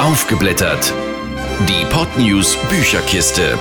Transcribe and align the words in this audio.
Aufgeblättert. 0.00 0.94
Die 1.68 1.84
Podnews 1.90 2.56
Bücherkiste. 2.70 3.58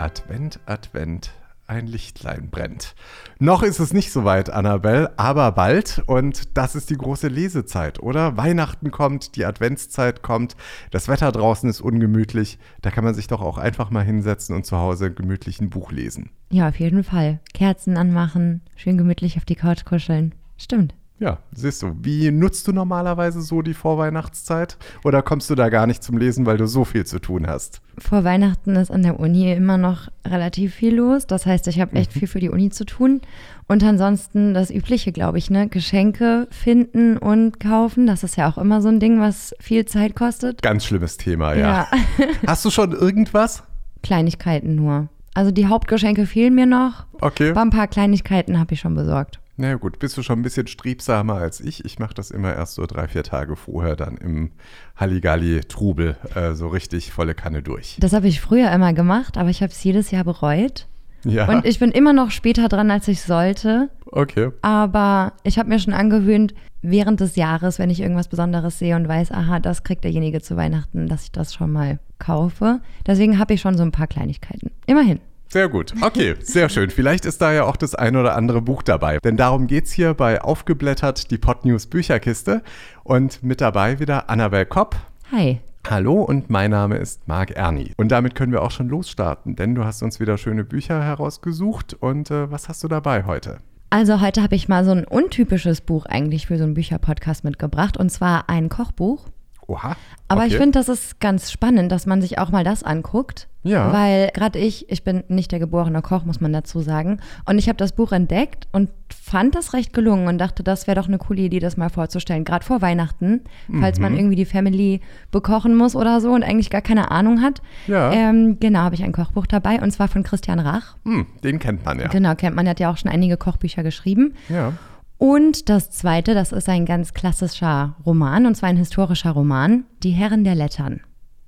Advent, 0.00 0.58
Advent, 0.66 1.30
ein 1.68 1.86
Lichtlein 1.86 2.50
brennt. 2.50 2.96
Noch 3.38 3.62
ist 3.62 3.78
es 3.78 3.92
nicht 3.92 4.10
so 4.10 4.24
weit, 4.24 4.50
Annabelle, 4.50 5.16
aber 5.16 5.52
bald. 5.52 6.02
Und 6.06 6.58
das 6.58 6.74
ist 6.74 6.90
die 6.90 6.96
große 6.96 7.28
Lesezeit, 7.28 8.02
oder? 8.02 8.36
Weihnachten 8.36 8.90
kommt, 8.90 9.36
die 9.36 9.44
Adventszeit 9.44 10.24
kommt, 10.24 10.56
das 10.90 11.06
Wetter 11.06 11.30
draußen 11.30 11.70
ist 11.70 11.80
ungemütlich. 11.80 12.58
Da 12.82 12.90
kann 12.90 13.04
man 13.04 13.14
sich 13.14 13.28
doch 13.28 13.40
auch 13.40 13.56
einfach 13.56 13.90
mal 13.90 14.04
hinsetzen 14.04 14.56
und 14.56 14.66
zu 14.66 14.76
Hause 14.76 15.12
gemütlich 15.12 15.60
ein 15.60 15.70
Buch 15.70 15.92
lesen. 15.92 16.30
Ja, 16.50 16.68
auf 16.68 16.80
jeden 16.80 17.04
Fall. 17.04 17.38
Kerzen 17.54 17.96
anmachen, 17.96 18.62
schön 18.74 18.98
gemütlich 18.98 19.36
auf 19.36 19.44
die 19.44 19.54
Couch 19.54 19.84
kuscheln. 19.84 20.34
Stimmt. 20.58 20.94
Ja, 21.20 21.36
siehst 21.54 21.82
du, 21.82 21.94
wie 22.00 22.30
nutzt 22.30 22.66
du 22.66 22.72
normalerweise 22.72 23.42
so 23.42 23.60
die 23.60 23.74
Vorweihnachtszeit? 23.74 24.78
Oder 25.04 25.20
kommst 25.20 25.50
du 25.50 25.54
da 25.54 25.68
gar 25.68 25.86
nicht 25.86 26.02
zum 26.02 26.16
Lesen, 26.16 26.46
weil 26.46 26.56
du 26.56 26.66
so 26.66 26.86
viel 26.86 27.04
zu 27.04 27.18
tun 27.18 27.46
hast? 27.46 27.82
Vor 27.98 28.24
Weihnachten 28.24 28.74
ist 28.76 28.90
an 28.90 29.02
der 29.02 29.20
Uni 29.20 29.52
immer 29.52 29.76
noch 29.76 30.08
relativ 30.26 30.74
viel 30.74 30.94
los. 30.94 31.26
Das 31.26 31.44
heißt, 31.44 31.68
ich 31.68 31.78
habe 31.78 31.94
echt 31.96 32.14
viel 32.14 32.26
für 32.26 32.40
die 32.40 32.48
Uni 32.48 32.70
zu 32.70 32.86
tun. 32.86 33.20
Und 33.68 33.84
ansonsten 33.84 34.54
das 34.54 34.70
Übliche, 34.70 35.12
glaube 35.12 35.36
ich, 35.36 35.50
ne? 35.50 35.68
Geschenke 35.68 36.48
finden 36.50 37.18
und 37.18 37.60
kaufen. 37.60 38.06
Das 38.06 38.24
ist 38.24 38.36
ja 38.38 38.50
auch 38.50 38.56
immer 38.56 38.80
so 38.80 38.88
ein 38.88 38.98
Ding, 38.98 39.20
was 39.20 39.54
viel 39.60 39.84
Zeit 39.84 40.16
kostet. 40.16 40.62
Ganz 40.62 40.86
schlimmes 40.86 41.18
Thema, 41.18 41.52
ja. 41.52 41.68
Ja. 41.68 41.88
Hast 42.46 42.64
du 42.64 42.70
schon 42.70 42.92
irgendwas? 42.92 43.62
Kleinigkeiten 44.02 44.74
nur. 44.74 45.08
Also 45.34 45.50
die 45.50 45.66
Hauptgeschenke 45.66 46.24
fehlen 46.24 46.54
mir 46.54 46.66
noch. 46.66 47.04
Okay. 47.20 47.50
Aber 47.50 47.60
ein 47.60 47.70
paar 47.70 47.88
Kleinigkeiten 47.88 48.58
habe 48.58 48.72
ich 48.72 48.80
schon 48.80 48.94
besorgt. 48.94 49.39
Na 49.60 49.68
ja, 49.68 49.74
gut, 49.74 49.98
bist 49.98 50.16
du 50.16 50.22
schon 50.22 50.38
ein 50.38 50.42
bisschen 50.42 50.68
strebsamer 50.68 51.34
als 51.34 51.60
ich. 51.60 51.84
Ich 51.84 51.98
mache 51.98 52.14
das 52.14 52.30
immer 52.30 52.54
erst 52.54 52.76
so 52.76 52.86
drei, 52.86 53.06
vier 53.08 53.22
Tage 53.22 53.56
vorher 53.56 53.94
dann 53.94 54.16
im 54.16 54.52
Halligalli-Trubel 54.96 56.16
äh, 56.34 56.54
so 56.54 56.68
richtig 56.68 57.12
volle 57.12 57.34
Kanne 57.34 57.62
durch. 57.62 57.98
Das 58.00 58.14
habe 58.14 58.26
ich 58.26 58.40
früher 58.40 58.72
immer 58.72 58.94
gemacht, 58.94 59.36
aber 59.36 59.50
ich 59.50 59.62
habe 59.62 59.70
es 59.70 59.84
jedes 59.84 60.12
Jahr 60.12 60.24
bereut. 60.24 60.86
Ja, 61.26 61.46
Und 61.46 61.66
ich 61.66 61.78
bin 61.78 61.90
immer 61.90 62.14
noch 62.14 62.30
später 62.30 62.68
dran, 62.70 62.90
als 62.90 63.06
ich 63.06 63.20
sollte. 63.20 63.90
okay. 64.06 64.48
Aber 64.62 65.34
ich 65.42 65.58
habe 65.58 65.68
mir 65.68 65.78
schon 65.78 65.92
angewöhnt, 65.92 66.54
während 66.80 67.20
des 67.20 67.36
Jahres, 67.36 67.78
wenn 67.78 67.90
ich 67.90 68.00
irgendwas 68.00 68.28
Besonderes 68.28 68.78
sehe 68.78 68.96
und 68.96 69.08
weiß, 69.08 69.30
aha, 69.30 69.60
das 69.60 69.82
kriegt 69.82 70.04
derjenige 70.04 70.40
zu 70.40 70.56
Weihnachten, 70.56 71.06
dass 71.06 71.24
ich 71.24 71.32
das 71.32 71.52
schon 71.52 71.70
mal 71.70 71.98
kaufe. 72.18 72.80
Deswegen 73.06 73.38
habe 73.38 73.52
ich 73.52 73.60
schon 73.60 73.76
so 73.76 73.82
ein 73.82 73.92
paar 73.92 74.06
Kleinigkeiten. 74.06 74.70
Immerhin. 74.86 75.20
Sehr 75.52 75.68
gut. 75.68 75.92
Okay, 76.00 76.36
sehr 76.40 76.68
schön. 76.68 76.90
Vielleicht 76.90 77.24
ist 77.24 77.42
da 77.42 77.52
ja 77.52 77.64
auch 77.64 77.74
das 77.74 77.96
ein 77.96 78.14
oder 78.14 78.36
andere 78.36 78.62
Buch 78.62 78.84
dabei. 78.84 79.18
Denn 79.18 79.36
darum 79.36 79.66
geht's 79.66 79.90
hier 79.90 80.14
bei 80.14 80.40
Aufgeblättert, 80.40 81.32
die 81.32 81.38
Podnews 81.38 81.88
Bücherkiste. 81.88 82.62
Und 83.02 83.42
mit 83.42 83.60
dabei 83.60 83.98
wieder 83.98 84.30
Annabel 84.30 84.64
Kopp. 84.64 84.94
Hi. 85.32 85.58
Hallo 85.88 86.22
und 86.22 86.50
mein 86.50 86.70
Name 86.70 86.98
ist 86.98 87.26
Marc 87.26 87.50
Erni. 87.50 87.94
Und 87.96 88.12
damit 88.12 88.36
können 88.36 88.52
wir 88.52 88.62
auch 88.62 88.70
schon 88.70 88.88
losstarten, 88.88 89.56
denn 89.56 89.74
du 89.74 89.84
hast 89.84 90.02
uns 90.02 90.20
wieder 90.20 90.38
schöne 90.38 90.62
Bücher 90.62 91.02
herausgesucht. 91.02 91.94
Und 91.94 92.30
äh, 92.30 92.48
was 92.48 92.68
hast 92.68 92.84
du 92.84 92.88
dabei 92.88 93.24
heute? 93.24 93.58
Also 93.88 94.20
heute 94.20 94.44
habe 94.44 94.54
ich 94.54 94.68
mal 94.68 94.84
so 94.84 94.92
ein 94.92 95.04
untypisches 95.04 95.80
Buch 95.80 96.06
eigentlich 96.06 96.46
für 96.46 96.58
so 96.58 96.64
einen 96.64 96.74
Bücherpodcast 96.74 97.42
mitgebracht. 97.42 97.96
Und 97.96 98.10
zwar 98.10 98.48
ein 98.48 98.68
Kochbuch. 98.68 99.26
Oha. 99.70 99.96
Aber 100.28 100.46
ich 100.46 100.52
okay. 100.54 100.62
finde, 100.62 100.78
das 100.78 100.88
ist 100.88 101.20
ganz 101.20 101.50
spannend, 101.50 101.90
dass 101.92 102.06
man 102.06 102.20
sich 102.20 102.38
auch 102.38 102.50
mal 102.50 102.64
das 102.64 102.82
anguckt. 102.82 103.46
Ja. 103.62 103.92
Weil 103.92 104.30
gerade 104.32 104.58
ich, 104.58 104.90
ich 104.90 105.04
bin 105.04 105.22
nicht 105.28 105.52
der 105.52 105.58
geborene 105.58 106.00
Koch, 106.02 106.24
muss 106.24 106.40
man 106.40 106.52
dazu 106.52 106.80
sagen. 106.80 107.20
Und 107.44 107.58
ich 107.58 107.68
habe 107.68 107.76
das 107.76 107.92
Buch 107.92 108.10
entdeckt 108.12 108.66
und 108.72 108.88
fand 109.14 109.54
das 109.54 109.74
recht 109.74 109.92
gelungen 109.92 110.28
und 110.28 110.38
dachte, 110.38 110.62
das 110.62 110.86
wäre 110.86 110.98
doch 110.98 111.08
eine 111.08 111.18
coole 111.18 111.42
Idee, 111.42 111.58
das 111.58 111.76
mal 111.76 111.90
vorzustellen. 111.90 112.44
Gerade 112.44 112.64
vor 112.64 112.80
Weihnachten, 112.80 113.42
falls 113.80 113.98
Mhm. 113.98 114.02
man 114.02 114.16
irgendwie 114.16 114.36
die 114.36 114.44
Family 114.46 115.00
bekochen 115.30 115.76
muss 115.76 115.94
oder 115.94 116.20
so 116.20 116.32
und 116.32 116.42
eigentlich 116.42 116.70
gar 116.70 116.80
keine 116.80 117.10
Ahnung 117.10 117.42
hat. 117.42 117.60
Ja. 117.86 118.10
Ähm, 118.12 118.58
genau, 118.60 118.80
habe 118.80 118.94
ich 118.94 119.04
ein 119.04 119.12
Kochbuch 119.12 119.46
dabei 119.46 119.80
und 119.82 119.90
zwar 119.92 120.08
von 120.08 120.22
Christian 120.22 120.58
Rach. 120.58 120.96
Hm, 121.04 121.26
den 121.44 121.58
kennt 121.58 121.84
man 121.84 122.00
ja. 122.00 122.08
Genau, 122.08 122.34
kennt 122.34 122.56
man, 122.56 122.64
der 122.64 122.70
hat 122.70 122.80
ja 122.80 122.90
auch 122.90 122.96
schon 122.96 123.10
einige 123.10 123.36
Kochbücher 123.36 123.82
geschrieben. 123.82 124.34
Ja. 124.48 124.72
Und 125.20 125.68
das 125.68 125.90
zweite, 125.90 126.32
das 126.32 126.50
ist 126.50 126.66
ein 126.70 126.86
ganz 126.86 127.12
klassischer 127.12 127.94
Roman, 128.06 128.46
und 128.46 128.54
zwar 128.54 128.70
ein 128.70 128.78
historischer 128.78 129.32
Roman, 129.32 129.84
Die 130.02 130.12
Herren 130.12 130.44
der 130.44 130.54
Lettern. 130.54 131.02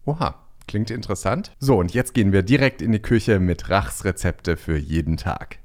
Oha. 0.05 0.35
Klingt 0.69 0.91
interessant. 0.91 1.53
So, 1.59 1.79
und 1.79 1.93
jetzt 1.93 2.13
gehen 2.13 2.33
wir 2.33 2.43
direkt 2.43 2.83
in 2.83 2.93
die 2.93 3.01
Küche 3.01 3.41
mit 3.41 3.71
Rachs 3.71 4.05
Rezepte 4.05 4.59
für 4.59 4.77
jeden 4.77 5.17
Tag. 5.17 5.59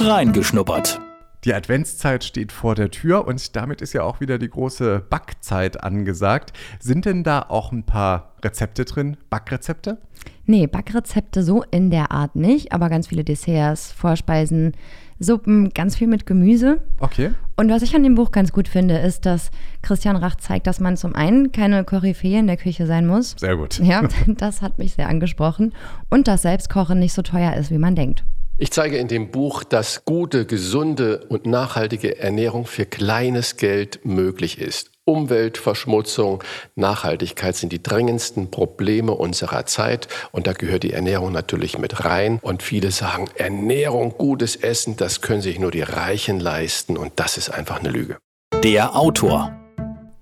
Reingeschnuppert. 0.00 0.98
Die 1.44 1.54
Adventszeit 1.54 2.24
steht 2.24 2.52
vor 2.52 2.74
der 2.74 2.90
Tür 2.90 3.26
und 3.26 3.54
damit 3.54 3.82
ist 3.82 3.92
ja 3.92 4.02
auch 4.02 4.20
wieder 4.20 4.38
die 4.38 4.48
große 4.48 5.04
Backzeit 5.10 5.82
angesagt. 5.84 6.52
Sind 6.80 7.04
denn 7.04 7.22
da 7.22 7.44
auch 7.48 7.70
ein 7.70 7.84
paar 7.84 8.32
Rezepte 8.42 8.84
drin? 8.84 9.16
Backrezepte? 9.28 9.98
Nee, 10.46 10.66
Backrezepte 10.66 11.42
so 11.42 11.62
in 11.70 11.90
der 11.90 12.12
Art 12.12 12.34
nicht, 12.34 12.72
aber 12.72 12.88
ganz 12.88 13.08
viele 13.08 13.24
Desserts, 13.24 13.92
Vorspeisen, 13.92 14.72
Suppen, 15.22 15.70
ganz 15.70 15.96
viel 15.96 16.06
mit 16.06 16.26
Gemüse. 16.26 16.80
Okay. 17.00 17.30
Und 17.56 17.70
was 17.70 17.82
ich 17.82 17.94
an 17.94 18.02
dem 18.02 18.14
Buch 18.14 18.30
ganz 18.30 18.52
gut 18.52 18.68
finde, 18.68 18.98
ist, 18.98 19.26
dass 19.26 19.50
Christian 19.82 20.16
Rach 20.16 20.36
zeigt, 20.36 20.66
dass 20.66 20.80
man 20.80 20.96
zum 20.96 21.14
einen 21.14 21.52
keine 21.52 21.84
Koryphäe 21.84 22.38
in 22.38 22.46
der 22.46 22.56
Küche 22.56 22.86
sein 22.86 23.06
muss. 23.06 23.34
Sehr 23.38 23.56
gut. 23.56 23.78
Ja, 23.78 24.08
das 24.26 24.62
hat 24.62 24.78
mich 24.78 24.94
sehr 24.94 25.08
angesprochen. 25.08 25.74
Und 26.10 26.28
dass 26.28 26.42
Selbstkochen 26.42 26.98
nicht 26.98 27.12
so 27.12 27.22
teuer 27.22 27.54
ist, 27.54 27.70
wie 27.70 27.78
man 27.78 27.94
denkt. 27.94 28.24
Ich 28.58 28.70
zeige 28.70 28.96
in 28.96 29.08
dem 29.08 29.30
Buch, 29.30 29.64
dass 29.64 30.04
gute, 30.04 30.46
gesunde 30.46 31.24
und 31.28 31.46
nachhaltige 31.46 32.18
Ernährung 32.18 32.66
für 32.66 32.86
kleines 32.86 33.56
Geld 33.56 34.04
möglich 34.04 34.60
ist. 34.60 34.91
Umweltverschmutzung, 35.04 36.44
Nachhaltigkeit 36.76 37.56
sind 37.56 37.72
die 37.72 37.82
drängendsten 37.82 38.50
Probleme 38.50 39.12
unserer 39.12 39.66
Zeit 39.66 40.08
und 40.30 40.46
da 40.46 40.52
gehört 40.52 40.84
die 40.84 40.92
Ernährung 40.92 41.32
natürlich 41.32 41.78
mit 41.78 42.04
rein. 42.04 42.38
Und 42.42 42.62
viele 42.62 42.90
sagen, 42.90 43.28
Ernährung, 43.34 44.14
gutes 44.16 44.56
Essen, 44.56 44.96
das 44.96 45.20
können 45.20 45.42
sich 45.42 45.58
nur 45.58 45.70
die 45.70 45.82
Reichen 45.82 46.38
leisten 46.38 46.96
und 46.96 47.12
das 47.16 47.36
ist 47.36 47.50
einfach 47.50 47.80
eine 47.80 47.90
Lüge. 47.90 48.18
Der 48.62 48.96
Autor. 48.96 49.61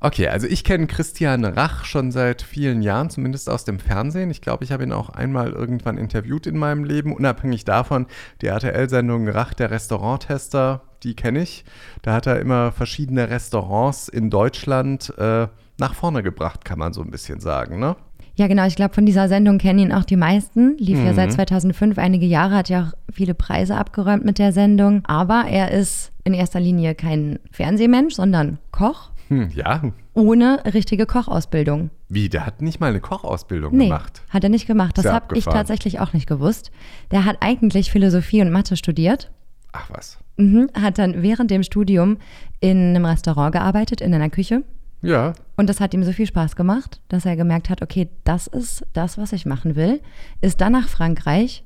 Okay, 0.02 0.28
also 0.28 0.46
ich 0.46 0.64
kenne 0.64 0.86
Christian 0.86 1.44
Rach 1.44 1.84
schon 1.84 2.10
seit 2.10 2.40
vielen 2.40 2.80
Jahren, 2.80 3.10
zumindest 3.10 3.50
aus 3.50 3.66
dem 3.66 3.78
Fernsehen. 3.78 4.30
Ich 4.30 4.40
glaube, 4.40 4.64
ich 4.64 4.72
habe 4.72 4.82
ihn 4.82 4.92
auch 4.92 5.10
einmal 5.10 5.50
irgendwann 5.50 5.98
interviewt 5.98 6.46
in 6.46 6.56
meinem 6.56 6.84
Leben. 6.84 7.14
Unabhängig 7.14 7.66
davon, 7.66 8.06
die 8.40 8.46
RTL-Sendung 8.46 9.28
Rach, 9.28 9.52
der 9.52 9.70
Restauranttester, 9.70 10.80
die 11.02 11.14
kenne 11.14 11.42
ich. 11.42 11.66
Da 12.00 12.14
hat 12.14 12.26
er 12.26 12.40
immer 12.40 12.72
verschiedene 12.72 13.28
Restaurants 13.28 14.08
in 14.08 14.30
Deutschland 14.30 15.12
äh, 15.18 15.48
nach 15.76 15.94
vorne 15.94 16.22
gebracht, 16.22 16.64
kann 16.64 16.78
man 16.78 16.94
so 16.94 17.02
ein 17.02 17.10
bisschen 17.10 17.40
sagen, 17.40 17.78
ne? 17.78 17.94
Ja, 18.36 18.46
genau. 18.46 18.64
Ich 18.64 18.76
glaube, 18.76 18.94
von 18.94 19.04
dieser 19.04 19.28
Sendung 19.28 19.58
kennen 19.58 19.80
ihn 19.80 19.92
auch 19.92 20.04
die 20.04 20.16
meisten. 20.16 20.78
Lief 20.78 20.98
ja 21.04 21.12
seit 21.12 21.32
2005 21.32 21.98
einige 21.98 22.24
Jahre, 22.24 22.54
hat 22.54 22.70
ja 22.70 22.84
auch 22.84 23.12
viele 23.12 23.34
Preise 23.34 23.76
abgeräumt 23.76 24.24
mit 24.24 24.38
der 24.38 24.52
Sendung. 24.52 25.04
Aber 25.04 25.44
er 25.46 25.72
ist 25.72 26.10
in 26.24 26.32
erster 26.32 26.60
Linie 26.60 26.94
kein 26.94 27.38
Fernsehmensch, 27.50 28.14
sondern 28.14 28.58
Koch 28.70 29.10
Hm, 29.30 29.48
ja. 29.54 29.82
ohne 30.12 30.60
richtige 30.74 31.06
Kochausbildung. 31.06 31.91
Wie, 32.08 32.28
der 32.28 32.44
hat 32.44 32.60
nicht 32.62 32.80
mal 32.80 32.88
eine 32.91 33.00
Kochausbildung 33.00 33.76
Nee, 33.76 33.84
gemacht. 33.84 34.22
hat 34.28 34.42
er 34.42 34.50
nicht 34.50 34.66
gemacht. 34.66 34.98
Das 34.98 35.06
habe 35.06 35.36
ich 35.38 35.44
tatsächlich 35.44 36.00
auch 36.00 36.12
nicht 36.12 36.26
gewusst. 36.26 36.70
Der 37.12 37.24
hat 37.24 37.36
eigentlich 37.41 37.91
Philosophie 37.92 38.42
und 38.42 38.50
Mathe 38.50 38.76
studiert. 38.76 39.30
Ach 39.72 39.88
was. 39.91 40.18
Mhm, 40.36 40.68
hat 40.74 40.98
dann 40.98 41.22
während 41.22 41.50
dem 41.52 41.62
Studium 41.62 42.18
in 42.58 42.76
einem 42.96 43.04
Restaurant 43.04 43.52
gearbeitet, 43.52 44.00
in 44.00 44.12
einer 44.12 44.30
Küche. 44.30 44.64
Ja, 45.02 45.32
Und 45.56 45.68
das 45.70 45.80
hat 45.80 45.94
ihm 45.94 46.02
so 46.04 46.12
viel 46.12 46.26
Spaß 46.26 46.56
gemacht, 46.56 47.00
dass 47.08 47.24
er 47.24 47.36
gemerkt 47.36 47.70
hat, 47.70 47.80
okay, 47.82 48.08
das 48.24 48.48
ist 48.48 48.84
das, 48.92 49.16
was 49.16 49.32
ich 49.32 49.47
machen 49.47 49.76
will. 49.76 50.00
Ist 50.42 50.60
dann 50.60 50.72
nach 50.72 50.88
Frankreich, 50.88 51.64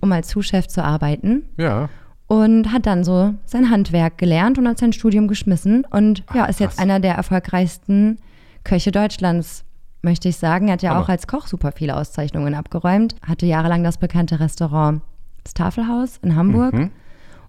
um 0.00 0.12
als 0.12 0.30
Sous-Chef 0.30 0.66
zu 0.66 0.82
arbeiten. 0.82 1.44
ja. 1.56 1.88
Und 2.28 2.72
hat 2.72 2.86
dann 2.86 3.04
so 3.04 3.34
sein 3.44 3.70
Handwerk 3.70 4.18
gelernt 4.18 4.58
und 4.58 4.66
hat 4.66 4.78
sein 4.78 4.92
Studium 4.92 5.28
geschmissen. 5.28 5.84
Und 5.90 6.24
ja, 6.34 6.46
ist 6.46 6.58
jetzt 6.58 6.76
krass. 6.76 6.82
einer 6.82 6.98
der 6.98 7.14
erfolgreichsten 7.14 8.18
Köche 8.64 8.90
Deutschlands, 8.90 9.64
möchte 10.02 10.28
ich 10.28 10.36
sagen. 10.36 10.68
Er 10.68 10.72
hat 10.74 10.82
ja 10.82 10.90
Hammer. 10.90 11.02
auch 11.02 11.08
als 11.08 11.28
Koch 11.28 11.46
super 11.46 11.70
viele 11.72 11.96
Auszeichnungen 11.96 12.54
abgeräumt. 12.54 13.14
Hatte 13.22 13.46
jahrelang 13.46 13.84
das 13.84 13.98
bekannte 13.98 14.40
Restaurant 14.40 15.02
Das 15.44 15.54
Tafelhaus 15.54 16.18
in 16.22 16.34
Hamburg. 16.34 16.74
Mhm. 16.74 16.90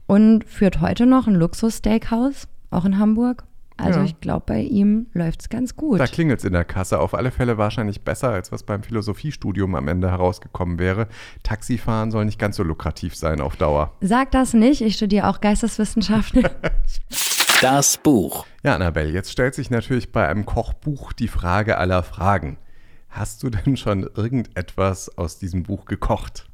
Und 0.05 0.45
führt 0.45 0.79
heute 0.79 1.05
noch 1.05 1.27
ein 1.27 1.35
Luxus-Steakhouse, 1.35 2.47
auch 2.69 2.85
in 2.85 2.99
Hamburg. 2.99 3.46
Also 3.77 3.99
Ja. 3.99 4.05
ich 4.05 4.19
glaube, 4.21 4.43
bei 4.47 4.61
ihm 4.61 5.07
läuft 5.13 5.41
es 5.41 5.49
ganz 5.49 5.75
gut. 5.75 5.99
Da 5.99 6.07
klingelt 6.07 6.39
es 6.39 6.45
in 6.45 6.53
der 6.53 6.65
Kasse. 6.65 6.99
Auf 6.99 7.13
alle 7.13 7.31
Fälle 7.31 7.57
wahrscheinlich 7.57 8.01
besser, 8.01 8.29
als 8.31 8.51
was 8.51 8.63
beim 8.63 8.83
Philosophiestudium 8.83 9.75
am 9.75 9.87
Ende 9.87 10.09
herausgekommen 10.09 10.79
wäre. 10.79 11.07
Taxifahren 11.43 12.09
soll 12.11 12.25
nicht 12.25 12.39
ganz 12.39 12.55
so 12.55 12.63
lukrativ 12.63 13.15
sein 13.15 13.39
auf 13.39 13.55
Dauer. 13.55 13.93
Sag 14.01 14.31
das 14.31 14.53
nicht, 14.53 14.81
ich 14.81 14.95
studiere 14.95 15.27
auch 15.29 15.41
Geisteswissenschaften. 15.41 16.43
Das 17.61 17.97
Buch. 17.97 18.45
Ja, 18.63 18.75
Annabelle, 18.75 19.09
jetzt 19.11 19.31
stellt 19.31 19.55
sich 19.55 19.71
natürlich 19.71 20.11
bei 20.11 20.27
einem 20.27 20.45
Kochbuch 20.45 21.11
die 21.11 21.27
Frage 21.27 21.77
aller 21.79 22.03
Fragen. 22.03 22.57
Hast 23.09 23.41
du 23.41 23.49
denn 23.49 23.77
schon 23.77 24.03
irgendetwas 24.15 25.17
aus 25.17 25.39
diesem 25.39 25.63
Buch 25.63 25.85
gekocht? 25.85 26.47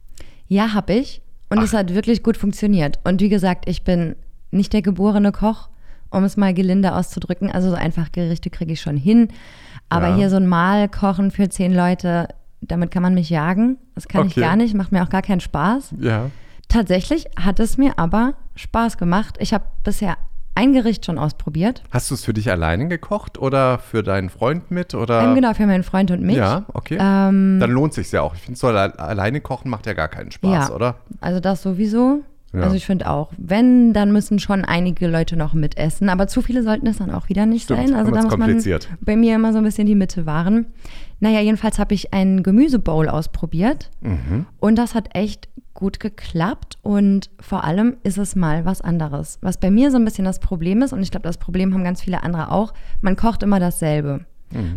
ja, 0.48 0.74
habe 0.74 0.94
ich. 0.94 1.22
Und 1.50 1.62
es 1.62 1.74
hat 1.74 1.94
wirklich 1.94 2.24
gut 2.24 2.38
funktioniert. 2.38 3.00
Und 3.04 3.22
wie 3.22 3.30
gesagt, 3.30 3.68
ich 3.68 3.84
bin 3.84 4.16
nicht 4.52 4.72
der 4.72 4.82
geborene 4.82 5.32
Koch 5.32 5.68
um 6.14 6.24
es 6.24 6.38
mal 6.38 6.54
gelinde 6.54 6.96
auszudrücken. 6.96 7.52
Also 7.52 7.70
so 7.70 7.76
einfach 7.76 8.12
Gerichte 8.12 8.50
kriege 8.50 8.74
ich 8.74 8.82
schon 8.82 8.98
hin. 8.98 9.28
Aber 9.90 10.10
Ja. 10.10 10.16
hier 10.16 10.30
so 10.30 10.38
ein 10.38 10.48
Mahl 10.48 10.88
kochen 10.90 11.32
für 11.32 11.50
zehn 11.50 11.74
Leute, 11.74 12.28
damit 12.62 12.92
kann 12.92 13.04
man 13.04 13.14
mich 13.14 13.30
jagen. 13.30 13.78
Das 13.96 14.08
kann 14.08 14.28
ich 14.28 14.34
Okay. 14.34 14.42
gar 14.42 14.56
nicht, 14.56 14.74
macht 14.76 14.92
mir 14.92 15.04
auch 15.04 15.10
gar 15.10 15.22
keinen 15.22 15.42
Spaß. 15.42 15.96
Ja. 16.00 16.30
Tatsächlich 16.70 17.26
hat 17.40 17.60
es 17.60 17.78
mir 17.78 17.94
aber 18.00 18.34
Spaß 18.56 18.98
gemacht. 18.98 19.36
Ich 19.40 19.54
habe 19.54 19.66
bisher 19.84 20.16
ein 20.56 20.72
Gericht 20.74 21.06
schon 21.06 21.18
ausprobiert. 21.18 21.84
Hast 21.92 22.10
du 22.12 22.16
es 22.16 22.24
für 22.26 22.34
dich 22.34 22.50
alleine 22.52 22.88
gekocht 22.88 23.38
oder 23.40 23.80
für 23.80 24.04
deinen 24.04 24.30
Freund 24.30 24.70
mit? 24.72 24.94
Oder? 24.94 25.24
Ähm, 25.24 25.36
genau, 25.36 25.54
für 25.56 25.66
meinen 25.66 25.84
Freund 25.84 26.12
und 26.12 26.22
mich. 26.22 26.36
Ja, 26.38 26.64
okay. 26.74 26.98
Ähm, 27.00 27.60
Dann 27.60 27.72
lohnt 27.72 27.94
sich 27.94 28.12
ja 28.12 28.22
auch. 28.22 28.36
Ich 28.36 28.42
finde, 28.42 28.60
so 28.60 28.68
alle 28.68 28.98
alleine 29.00 29.42
kochen 29.42 29.70
macht 29.70 29.88
ja 29.88 29.94
gar 29.94 30.08
keinen 30.10 30.32
Spaß, 30.32 30.70
Ja. 30.70 30.76
oder? 30.76 30.96
Also 31.22 31.40
das 31.40 31.64
sowieso. 31.64 32.22
Ja. 32.54 32.62
Also 32.62 32.76
ich 32.76 32.86
finde 32.86 33.10
auch, 33.10 33.32
wenn, 33.38 33.94
dann 33.94 34.12
müssen 34.12 34.38
schon 34.38 34.64
einige 34.64 35.08
Leute 35.08 35.36
noch 35.36 35.54
mitessen. 35.54 36.10
Aber 36.10 36.28
zu 36.28 36.42
viele 36.42 36.62
sollten 36.62 36.86
es 36.88 36.98
dann 36.98 37.10
auch 37.10 37.28
wieder 37.30 37.46
nicht 37.46 37.64
Stimmt, 37.64 37.88
sein. 37.88 37.96
Also 37.96 38.12
da 38.12 38.22
muss 38.22 38.30
man 38.30 38.40
kompliziert. 38.40 38.90
bei 39.02 39.16
mir 39.16 39.36
immer 39.36 39.52
so 39.54 39.58
ein 39.58 39.64
bisschen 39.64 39.88
die 39.88 39.96
Mitte 39.96 40.26
wahren. 40.26 40.68
Naja, 41.20 41.40
jedenfalls 41.40 41.80
habe 41.80 41.96
ich 41.96 42.14
einen 42.14 42.44
Gemüsebowl 42.44 43.10
ausprobiert. 43.10 43.90
Mhm. 44.02 44.46
Und 44.60 44.78
das 44.78 44.94
hat 44.94 45.16
echt 45.16 45.50
gut 45.74 46.00
geklappt. 46.00 46.78
Und 46.84 47.32
vor 47.40 47.64
allem 47.64 47.98
ist 48.04 48.20
es 48.20 48.36
mal 48.36 48.66
was 48.66 48.82
anderes. 48.82 49.40
Was 49.42 49.60
bei 49.60 49.72
mir 49.72 49.90
so 49.90 49.98
ein 49.98 50.06
bisschen 50.06 50.26
das 50.26 50.40
Problem 50.40 50.84
ist, 50.84 50.94
und 50.94 51.02
ich 51.02 51.10
glaube, 51.10 51.28
das 51.28 51.38
Problem 51.38 51.74
haben 51.74 51.84
ganz 51.84 52.02
viele 52.02 52.22
andere 52.22 52.52
auch, 52.52 52.74
man 53.02 53.16
kocht 53.16 53.42
immer 53.42 53.60
dasselbe. 53.60 54.26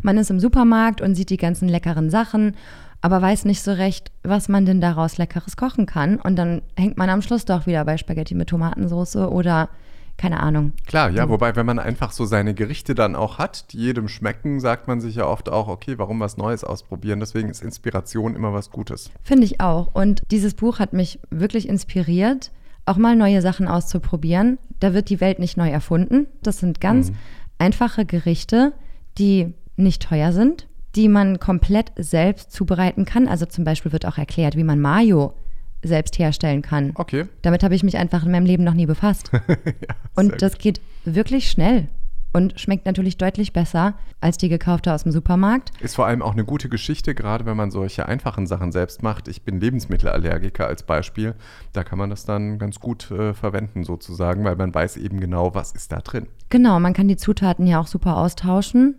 Man 0.00 0.16
ist 0.16 0.30
im 0.30 0.40
Supermarkt 0.40 1.02
und 1.02 1.14
sieht 1.14 1.28
die 1.28 1.36
ganzen 1.36 1.68
leckeren 1.68 2.08
Sachen, 2.08 2.54
aber 3.00 3.22
weiß 3.22 3.44
nicht 3.44 3.62
so 3.62 3.72
recht, 3.72 4.10
was 4.22 4.48
man 4.48 4.66
denn 4.66 4.80
daraus 4.80 5.18
Leckeres 5.18 5.56
kochen 5.56 5.86
kann. 5.86 6.16
Und 6.16 6.36
dann 6.36 6.62
hängt 6.76 6.96
man 6.96 7.10
am 7.10 7.22
Schluss 7.22 7.44
doch 7.44 7.66
wieder 7.66 7.84
bei 7.84 7.96
Spaghetti 7.96 8.34
mit 8.34 8.48
Tomatensauce 8.48 9.16
oder 9.16 9.68
keine 10.16 10.40
Ahnung. 10.40 10.72
Klar, 10.86 11.10
ja, 11.10 11.28
wobei, 11.28 11.56
wenn 11.56 11.66
man 11.66 11.78
einfach 11.78 12.10
so 12.10 12.24
seine 12.24 12.54
Gerichte 12.54 12.94
dann 12.94 13.14
auch 13.14 13.38
hat, 13.38 13.72
die 13.72 13.78
jedem 13.78 14.08
schmecken, 14.08 14.60
sagt 14.60 14.88
man 14.88 15.00
sich 15.00 15.16
ja 15.16 15.26
oft 15.26 15.50
auch, 15.50 15.68
okay, 15.68 15.98
warum 15.98 16.20
was 16.20 16.36
Neues 16.36 16.64
ausprobieren? 16.64 17.20
Deswegen 17.20 17.50
ist 17.50 17.62
Inspiration 17.62 18.34
immer 18.34 18.52
was 18.54 18.70
Gutes. 18.70 19.10
Finde 19.22 19.44
ich 19.44 19.60
auch. 19.60 19.94
Und 19.94 20.22
dieses 20.30 20.54
Buch 20.54 20.78
hat 20.78 20.94
mich 20.94 21.20
wirklich 21.30 21.68
inspiriert, 21.68 22.50
auch 22.86 22.96
mal 22.96 23.14
neue 23.16 23.42
Sachen 23.42 23.68
auszuprobieren. 23.68 24.58
Da 24.80 24.94
wird 24.94 25.10
die 25.10 25.20
Welt 25.20 25.38
nicht 25.38 25.56
neu 25.56 25.68
erfunden. 25.68 26.26
Das 26.42 26.58
sind 26.58 26.80
ganz 26.80 27.12
einfache 27.58 28.06
Gerichte, 28.06 28.72
die 29.18 29.52
nicht 29.76 30.02
teuer 30.02 30.32
sind, 30.32 30.66
die 30.96 31.08
man 31.08 31.38
komplett 31.38 31.92
selbst 31.96 32.52
zubereiten 32.52 33.04
kann. 33.04 33.28
Also 33.28 33.46
zum 33.46 33.64
Beispiel 33.64 33.92
wird 33.92 34.06
auch 34.06 34.18
erklärt, 34.18 34.56
wie 34.56 34.64
man 34.64 34.80
Mayo 34.80 35.34
selbst 35.82 36.18
herstellen 36.18 36.62
kann. 36.62 36.92
Okay. 36.94 37.26
Damit 37.42 37.62
habe 37.62 37.74
ich 37.74 37.82
mich 37.82 37.96
einfach 37.96 38.24
in 38.24 38.32
meinem 38.32 38.46
Leben 38.46 38.64
noch 38.64 38.74
nie 38.74 38.86
befasst. 38.86 39.30
und 40.14 40.30
sehr 40.30 40.38
das 40.38 40.58
geht 40.58 40.80
wirklich 41.04 41.50
schnell 41.50 41.88
und 42.32 42.60
schmeckt 42.60 42.84
natürlich 42.84 43.16
deutlich 43.16 43.52
besser 43.52 43.94
als 44.20 44.36
die 44.36 44.48
gekaufte 44.48 44.92
aus 44.92 45.04
dem 45.04 45.12
Supermarkt. 45.12 45.70
Ist 45.80 45.96
vor 45.96 46.06
allem 46.06 46.20
auch 46.20 46.32
eine 46.32 46.44
gute 46.44 46.68
Geschichte, 46.68 47.14
gerade 47.14 47.46
wenn 47.46 47.56
man 47.56 47.70
solche 47.70 48.06
einfachen 48.06 48.46
Sachen 48.46 48.72
selbst 48.72 49.02
macht. 49.02 49.28
Ich 49.28 49.42
bin 49.42 49.60
Lebensmittelallergiker 49.60 50.66
als 50.66 50.82
Beispiel. 50.82 51.34
Da 51.72 51.82
kann 51.84 51.98
man 51.98 52.10
das 52.10 52.24
dann 52.24 52.58
ganz 52.58 52.78
gut 52.78 53.10
äh, 53.10 53.32
verwenden 53.32 53.84
sozusagen, 53.84 54.44
weil 54.44 54.56
man 54.56 54.74
weiß 54.74 54.96
eben 54.98 55.20
genau, 55.20 55.54
was 55.54 55.72
ist 55.72 55.92
da 55.92 56.00
drin. 56.00 56.26
Genau, 56.50 56.78
man 56.78 56.92
kann 56.92 57.08
die 57.08 57.16
Zutaten 57.16 57.66
ja 57.66 57.80
auch 57.80 57.86
super 57.86 58.16
austauschen. 58.18 58.96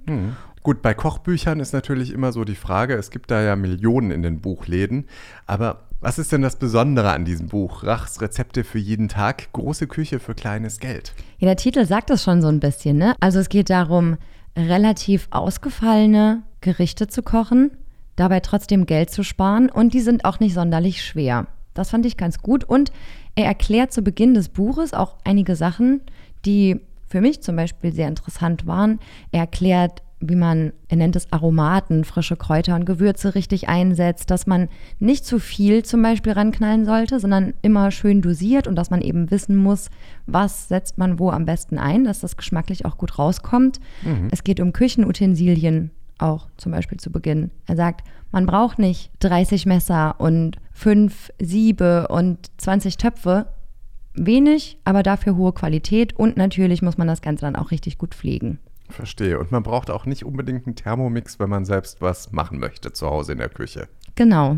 Gut, 0.67 0.81
bei 0.81 0.93
Kochbüchern 0.93 1.61
ist 1.61 1.71
natürlich 1.71 2.11
immer 2.11 2.33
so 2.33 2.43
die 2.43 2.53
Frage, 2.53 2.95
es 2.95 3.09
gibt 3.09 3.31
da 3.31 3.41
ja 3.41 3.55
Millionen 3.55 4.11
in 4.11 4.21
den 4.21 4.41
Buchläden, 4.41 5.05
aber 5.45 5.83
was 6.01 6.19
ist 6.19 6.33
denn 6.33 6.41
das 6.41 6.57
Besondere 6.57 7.11
an 7.11 7.23
diesem 7.23 7.47
Buch? 7.47 7.85
Rachs 7.85 8.19
Rezepte 8.19 8.65
für 8.65 8.77
jeden 8.77 9.07
Tag, 9.07 9.53
große 9.53 9.87
Küche 9.87 10.19
für 10.19 10.35
kleines 10.35 10.81
Geld. 10.81 11.13
Ja, 11.39 11.45
der 11.45 11.55
Titel 11.55 11.85
sagt 11.85 12.09
es 12.09 12.21
schon 12.21 12.41
so 12.41 12.49
ein 12.49 12.59
bisschen, 12.59 12.97
ne? 12.97 13.15
Also 13.21 13.39
es 13.39 13.47
geht 13.47 13.69
darum, 13.69 14.17
relativ 14.57 15.29
ausgefallene 15.31 16.43
Gerichte 16.59 17.07
zu 17.07 17.23
kochen, 17.23 17.71
dabei 18.17 18.41
trotzdem 18.41 18.85
Geld 18.85 19.09
zu 19.09 19.23
sparen 19.23 19.69
und 19.69 19.93
die 19.93 20.01
sind 20.01 20.25
auch 20.25 20.41
nicht 20.41 20.53
sonderlich 20.53 21.01
schwer. 21.01 21.47
Das 21.75 21.91
fand 21.91 22.05
ich 22.05 22.17
ganz 22.17 22.39
gut 22.39 22.65
und 22.65 22.91
er 23.35 23.45
erklärt 23.45 23.93
zu 23.93 24.01
Beginn 24.01 24.33
des 24.33 24.49
Buches 24.49 24.93
auch 24.93 25.15
einige 25.23 25.55
Sachen, 25.55 26.01
die 26.43 26.81
für 27.07 27.21
mich 27.21 27.41
zum 27.41 27.55
Beispiel 27.55 27.93
sehr 27.93 28.09
interessant 28.09 28.67
waren. 28.67 28.99
Er 29.31 29.39
erklärt, 29.39 30.01
wie 30.19 30.35
man, 30.35 30.73
er 30.87 30.97
nennt 30.97 31.15
es 31.15 31.31
Aromaten, 31.31 32.03
frische 32.03 32.35
Kräuter 32.35 32.75
und 32.75 32.85
Gewürze 32.85 33.35
richtig 33.35 33.69
einsetzt, 33.69 34.31
dass 34.31 34.47
man 34.47 34.67
nicht 34.99 35.25
zu 35.25 35.39
viel 35.39 35.83
zum 35.83 36.01
Beispiel 36.01 36.31
ranknallen 36.31 36.85
sollte, 36.85 37.19
sondern 37.19 37.53
immer 37.61 37.91
schön 37.91 38.21
dosiert 38.21 38.67
und 38.67 38.75
dass 38.75 38.89
man 38.89 39.01
eben 39.01 39.29
wissen 39.29 39.55
muss, 39.55 39.89
was 40.25 40.67
setzt 40.69 40.97
man 40.97 41.19
wo 41.19 41.29
am 41.29 41.45
besten 41.45 41.77
ein, 41.77 42.03
dass 42.03 42.21
das 42.21 42.35
geschmacklich 42.35 42.85
auch 42.85 42.97
gut 42.97 43.19
rauskommt. 43.19 43.79
Es 44.31 44.43
geht 44.43 44.59
um 44.59 44.73
Küchenutensilien 44.73 45.91
auch 46.17 46.47
zum 46.57 46.71
Beispiel 46.71 46.99
zu 46.99 47.11
Beginn. 47.11 47.51
Er 47.67 47.75
sagt, 47.75 48.07
man 48.31 48.47
braucht 48.47 48.79
nicht 48.79 49.11
30 49.19 49.67
Messer 49.67 50.15
und 50.19 50.57
5 50.73 51.31
Siebe 51.39 52.07
und 52.07 52.39
20 52.57 52.97
Töpfe. 52.97 53.47
Wenig, 54.15 54.79
aber 54.83 55.03
dafür 55.03 55.35
hohe 55.35 55.53
Qualität 55.53 56.17
und 56.17 56.37
natürlich 56.37 56.81
muss 56.81 56.97
man 56.97 57.07
das 57.07 57.21
Ganze 57.21 57.45
dann 57.45 57.55
auch 57.55 57.69
richtig 57.69 57.99
gut 57.99 58.15
pflegen. 58.15 58.57
Verstehe. 58.89 59.39
Und 59.39 59.51
man 59.51 59.63
braucht 59.63 59.89
auch 59.89 60.05
nicht 60.05 60.25
unbedingt 60.25 60.65
einen 60.65 60.75
Thermomix, 60.75 61.39
wenn 61.39 61.49
man 61.49 61.65
selbst 61.65 62.01
was 62.01 62.31
machen 62.31 62.59
möchte 62.59 62.93
zu 62.93 63.07
Hause 63.07 63.33
in 63.33 63.37
der 63.37 63.49
Küche. 63.49 63.87
Genau. 64.15 64.57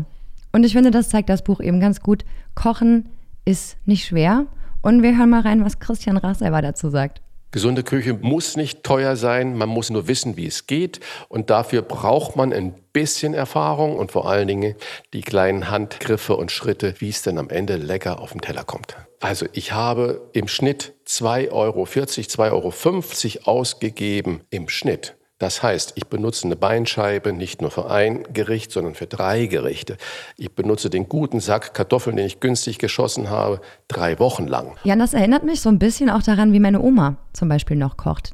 Und 0.52 0.64
ich 0.64 0.72
finde, 0.72 0.90
das 0.90 1.08
zeigt 1.08 1.28
das 1.28 1.44
Buch 1.44 1.60
eben 1.60 1.80
ganz 1.80 2.00
gut. 2.00 2.24
Kochen 2.54 3.08
ist 3.44 3.76
nicht 3.86 4.04
schwer. 4.04 4.46
Und 4.82 5.02
wir 5.02 5.16
hören 5.16 5.30
mal 5.30 5.42
rein, 5.42 5.64
was 5.64 5.78
Christian 5.78 6.16
Rach 6.16 6.36
selber 6.36 6.62
dazu 6.62 6.88
sagt. 6.90 7.20
Gesunde 7.52 7.82
Küche 7.82 8.14
muss 8.14 8.56
nicht 8.56 8.84
teuer 8.84 9.16
sein, 9.16 9.56
man 9.56 9.68
muss 9.68 9.90
nur 9.90 10.06
wissen, 10.06 10.36
wie 10.36 10.46
es 10.46 10.68
geht. 10.68 11.00
Und 11.28 11.50
dafür 11.50 11.82
braucht 11.82 12.36
man 12.36 12.52
ein 12.52 12.74
bisschen 12.92 13.34
Erfahrung 13.34 13.96
und 13.96 14.12
vor 14.12 14.28
allen 14.28 14.46
Dingen 14.46 14.76
die 15.12 15.22
kleinen 15.22 15.68
Handgriffe 15.68 16.36
und 16.36 16.52
Schritte, 16.52 16.94
wie 16.98 17.08
es 17.08 17.22
denn 17.22 17.38
am 17.38 17.50
Ende 17.50 17.76
lecker 17.76 18.20
auf 18.20 18.32
den 18.32 18.40
Teller 18.40 18.62
kommt. 18.62 18.96
Also 19.18 19.46
ich 19.52 19.72
habe 19.72 20.28
im 20.32 20.46
Schnitt 20.46 20.94
2,40 21.06 21.50
Euro, 21.50 21.82
2,50 21.82 23.36
Euro 23.36 23.50
ausgegeben 23.50 24.42
im 24.50 24.68
Schnitt. 24.68 25.16
Das 25.40 25.62
heißt, 25.62 25.94
ich 25.96 26.06
benutze 26.06 26.44
eine 26.46 26.54
Beinscheibe 26.54 27.32
nicht 27.32 27.62
nur 27.62 27.70
für 27.70 27.90
ein 27.90 28.24
Gericht, 28.32 28.70
sondern 28.70 28.94
für 28.94 29.06
drei 29.06 29.46
Gerichte. 29.46 29.96
Ich 30.36 30.52
benutze 30.52 30.90
den 30.90 31.08
guten 31.08 31.40
Sack 31.40 31.72
Kartoffeln, 31.72 32.16
den 32.16 32.26
ich 32.26 32.40
günstig 32.40 32.78
geschossen 32.78 33.30
habe, 33.30 33.62
drei 33.88 34.18
Wochen 34.18 34.46
lang. 34.46 34.76
Ja, 34.84 34.92
und 34.92 35.00
das 35.00 35.14
erinnert 35.14 35.42
mich 35.44 35.62
so 35.62 35.70
ein 35.70 35.78
bisschen 35.78 36.10
auch 36.10 36.22
daran, 36.22 36.52
wie 36.52 36.60
meine 36.60 36.80
Oma 36.80 37.16
zum 37.32 37.48
Beispiel 37.48 37.76
noch 37.76 37.96
kocht. 37.96 38.32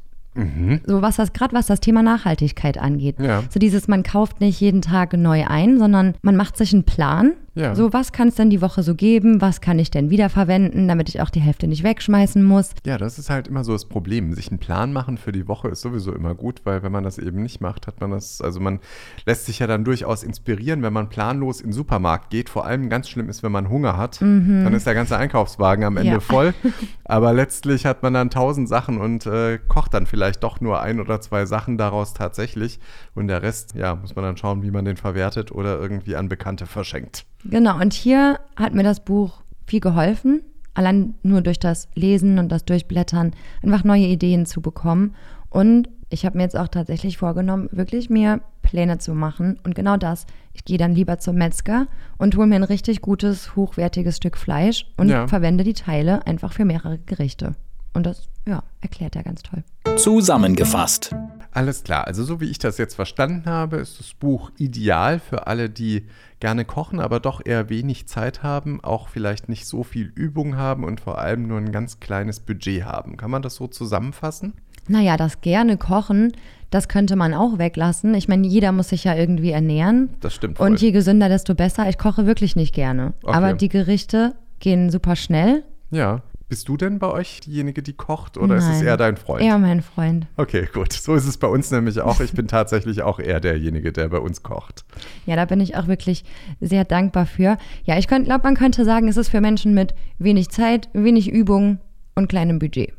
So 0.85 1.01
was 1.01 1.15
das, 1.15 1.33
gerade 1.33 1.55
was 1.55 1.65
das 1.65 1.79
Thema 1.79 2.03
Nachhaltigkeit 2.03 2.77
angeht. 2.77 3.15
Ja. 3.19 3.41
So 3.49 3.59
dieses, 3.59 3.87
man 3.87 4.03
kauft 4.03 4.39
nicht 4.39 4.59
jeden 4.59 4.83
Tag 4.83 5.13
neu 5.13 5.45
ein, 5.47 5.79
sondern 5.79 6.13
man 6.21 6.35
macht 6.35 6.57
sich 6.57 6.73
einen 6.73 6.83
Plan. 6.83 7.33
Ja. 7.57 7.75
So, 7.75 7.91
was 7.91 8.11
kann 8.11 8.27
es 8.27 8.35
denn 8.35 8.49
die 8.49 8.61
Woche 8.61 8.83
so 8.83 8.93
geben? 8.95 9.41
Was 9.41 9.61
kann 9.61 9.79
ich 9.79 9.89
denn 9.91 10.09
wiederverwenden, 10.09 10.87
damit 10.87 11.09
ich 11.09 11.21
auch 11.21 11.29
die 11.29 11.39
Hälfte 11.39 11.67
nicht 11.67 11.83
wegschmeißen 11.83 12.43
muss? 12.43 12.71
Ja, 12.85 12.97
das 12.97 13.17
ist 13.19 13.29
halt 13.29 13.47
immer 13.47 13.63
so 13.63 13.73
das 13.73 13.85
Problem. 13.85 14.33
Sich 14.33 14.49
einen 14.49 14.59
Plan 14.59 14.93
machen 14.93 15.17
für 15.17 15.31
die 15.31 15.47
Woche 15.47 15.67
ist 15.69 15.81
sowieso 15.81 16.13
immer 16.13 16.35
gut, 16.35 16.61
weil 16.65 16.83
wenn 16.83 16.91
man 16.91 17.03
das 17.03 17.17
eben 17.17 17.41
nicht 17.41 17.59
macht, 17.61 17.87
hat 17.87 17.99
man 17.99 18.11
das, 18.11 18.41
also 18.41 18.59
man 18.59 18.79
lässt 19.25 19.45
sich 19.47 19.59
ja 19.59 19.67
dann 19.67 19.83
durchaus 19.83 20.23
inspirieren, 20.23 20.81
wenn 20.83 20.93
man 20.93 21.09
planlos 21.09 21.59
in 21.61 21.67
den 21.69 21.73
Supermarkt 21.73 22.29
geht. 22.29 22.49
Vor 22.49 22.65
allem 22.65 22.89
ganz 22.89 23.09
schlimm 23.09 23.29
ist, 23.29 23.41
wenn 23.43 23.51
man 23.51 23.69
Hunger 23.69 23.97
hat, 23.97 24.21
dann 24.21 24.73
ist 24.73 24.85
der 24.85 24.93
ganze 24.93 25.17
Einkaufswagen 25.17 25.83
am 25.83 25.97
Ende 25.97 26.11
Ja. 26.13 26.19
voll. 26.19 26.53
Aber 27.05 27.33
letztlich 27.33 27.85
hat 27.85 28.03
man 28.03 28.13
dann 28.13 28.29
tausend 28.29 28.69
Sachen 28.69 28.99
und 28.99 29.25
äh, 29.25 29.59
kocht 29.67 29.93
dann 29.93 30.05
vielleicht 30.05 30.43
doch 30.43 30.61
nur 30.61 30.81
ein 30.81 30.99
oder 30.99 31.21
zwei 31.21 31.45
Sachen 31.45 31.77
daraus 31.77 32.13
tatsächlich. 32.13 32.79
Und 33.15 33.27
der 33.27 33.41
Rest, 33.41 33.73
ja, 33.75 33.95
muss 33.95 34.15
man 34.15 34.23
dann 34.25 34.37
schauen, 34.37 34.61
wie 34.61 34.71
man 34.71 34.85
den 34.85 34.97
verwertet 34.97 35.51
oder 35.51 35.79
irgendwie 35.79 36.15
an 36.15 36.29
Bekannte 36.29 36.65
verschenkt. 36.65 37.25
Genau, 37.45 37.79
und 37.79 37.93
hier 37.93 38.39
hat 38.55 38.73
mir 38.73 38.83
das 38.83 38.99
Buch 38.99 39.41
viel 39.65 39.79
geholfen, 39.79 40.41
allein 40.73 41.15
nur 41.23 41.41
durch 41.41 41.59
das 41.59 41.87
Lesen 41.95 42.39
und 42.39 42.49
das 42.49 42.65
Durchblättern 42.65 43.31
einfach 43.63 43.83
neue 43.83 44.05
Ideen 44.05 44.45
zu 44.45 44.61
bekommen. 44.61 45.15
Und 45.49 45.89
ich 46.09 46.25
habe 46.25 46.37
mir 46.37 46.43
jetzt 46.43 46.57
auch 46.57 46.67
tatsächlich 46.67 47.17
vorgenommen, 47.17 47.69
wirklich 47.71 48.09
mir 48.09 48.41
Pläne 48.61 48.97
zu 48.97 49.13
machen. 49.13 49.59
Und 49.63 49.75
genau 49.75 49.97
das, 49.97 50.25
ich 50.53 50.65
gehe 50.65 50.77
dann 50.77 50.93
lieber 50.93 51.19
zum 51.19 51.35
Metzger 51.35 51.87
und 52.17 52.35
hole 52.35 52.47
mir 52.47 52.55
ein 52.55 52.63
richtig 52.63 53.01
gutes, 53.01 53.55
hochwertiges 53.55 54.17
Stück 54.17 54.37
Fleisch 54.37 54.85
und 54.97 55.09
Ja. 55.09 55.27
verwende 55.27 55.63
die 55.63 55.73
Teile 55.73 56.25
einfach 56.27 56.53
für 56.53 56.65
mehrere 56.65 56.97
Gerichte. 56.99 57.55
Und 57.93 58.05
das, 58.05 58.29
ja, 58.47 58.63
erklärt 58.81 59.15
er 59.15 59.23
ganz 59.23 59.41
toll. 59.41 59.63
Zusammengefasst. 59.97 61.15
Alles 61.57 61.83
klar, 61.83 62.05
also 62.05 62.23
so 62.23 62.39
wie 62.39 62.45
ich 62.45 62.59
das 62.59 62.77
jetzt 62.77 62.93
verstanden 62.93 63.49
habe, 63.49 63.77
ist 63.77 63.99
das 63.99 64.13
Buch 64.13 64.51
ideal 64.59 65.19
für 65.19 65.47
alle, 65.47 65.71
die 65.71 66.03
gerne 66.39 66.65
kochen, 66.65 66.99
aber 66.99 67.19
doch 67.19 67.41
eher 67.43 67.67
wenig 67.69 68.07
Zeit 68.07 68.43
haben, 68.43 68.83
auch 68.83 69.07
vielleicht 69.07 69.49
nicht 69.49 69.65
so 69.65 69.83
viel 69.83 70.11
Übung 70.13 70.55
haben 70.55 70.83
und 70.83 71.01
vor 71.01 71.17
allem 71.17 71.47
nur 71.47 71.57
ein 71.57 71.71
ganz 71.71 71.99
kleines 71.99 72.41
Budget 72.41 72.85
haben. 72.85 73.17
Kann 73.17 73.31
man 73.31 73.41
das 73.41 73.55
so 73.55 73.65
zusammenfassen? 73.65 74.53
Naja, 74.87 75.17
das 75.17 75.41
gerne 75.41 75.77
kochen, 75.77 76.33
das 76.69 76.87
könnte 76.89 77.15
man 77.15 77.33
auch 77.33 77.57
weglassen. 77.57 78.13
Ich 78.13 78.27
meine, 78.27 78.45
jeder 78.45 78.71
muss 78.71 78.89
sich 78.89 79.05
ja 79.05 79.15
irgendwie 79.15 79.49
ernähren. 79.49 80.11
Das 80.19 80.35
stimmt 80.35 80.59
voll. 80.59 80.69
Und 80.69 80.79
je 80.79 80.91
gesünder, 80.91 81.27
desto 81.27 81.55
besser. 81.55 81.89
Ich 81.89 81.97
koche 81.97 82.27
wirklich 82.27 82.55
nicht 82.55 82.75
gerne. 82.75 83.13
Okay. 83.23 83.35
Aber 83.35 83.53
die 83.53 83.69
Gerichte 83.69 84.35
gehen 84.59 84.91
super 84.91 85.15
schnell. 85.15 85.63
Ja, 85.89 86.21
Bist 86.49 86.69
du 86.69 86.77
denn 86.77 86.97
bei 86.97 87.11
euch 87.11 87.41
diejenige, 87.41 87.83
die 87.83 87.91
kocht 87.91 88.37
oder 88.37 88.55
ist 88.55 88.63
es 88.63 88.77
Nein. 88.77 88.85
eher 88.85 88.97
dein 88.97 89.17
Freund? 89.17 89.43
Eher 89.43 89.57
mein 89.57 89.81
Freund. 89.81 90.27
Okay, 90.37 90.69
gut. 90.73 90.93
So 90.93 91.13
ist 91.13 91.27
es 91.27 91.37
bei 91.37 91.47
uns 91.47 91.71
nämlich 91.71 91.99
auch. 91.99 92.21
Ich 92.21 92.31
bin 92.31 92.47
tatsächlich 92.47 93.01
auch 93.01 93.19
eher 93.19 93.41
derjenige, 93.41 93.91
der 93.91 94.07
bei 94.07 94.19
uns 94.19 94.43
kocht. 94.43 94.85
Ja, 95.25 95.35
da 95.35 95.43
bin 95.43 95.59
ich 95.59 95.75
auch 95.75 95.87
wirklich 95.87 96.23
sehr 96.61 96.85
dankbar 96.85 97.25
für. 97.25 97.57
Ja, 97.83 97.97
ich 97.97 98.07
glaube, 98.07 98.39
man 98.43 98.55
könnte 98.55 98.85
sagen, 98.85 99.09
es 99.09 99.17
ist 99.17 99.27
für 99.27 99.41
Menschen 99.41 99.73
mit 99.73 99.93
wenig 100.19 100.47
Zeit, 100.47 100.87
wenig 100.93 101.29
Übung 101.29 101.79
und 102.15 102.29
kleinem 102.29 102.59
Budget. 102.59 102.93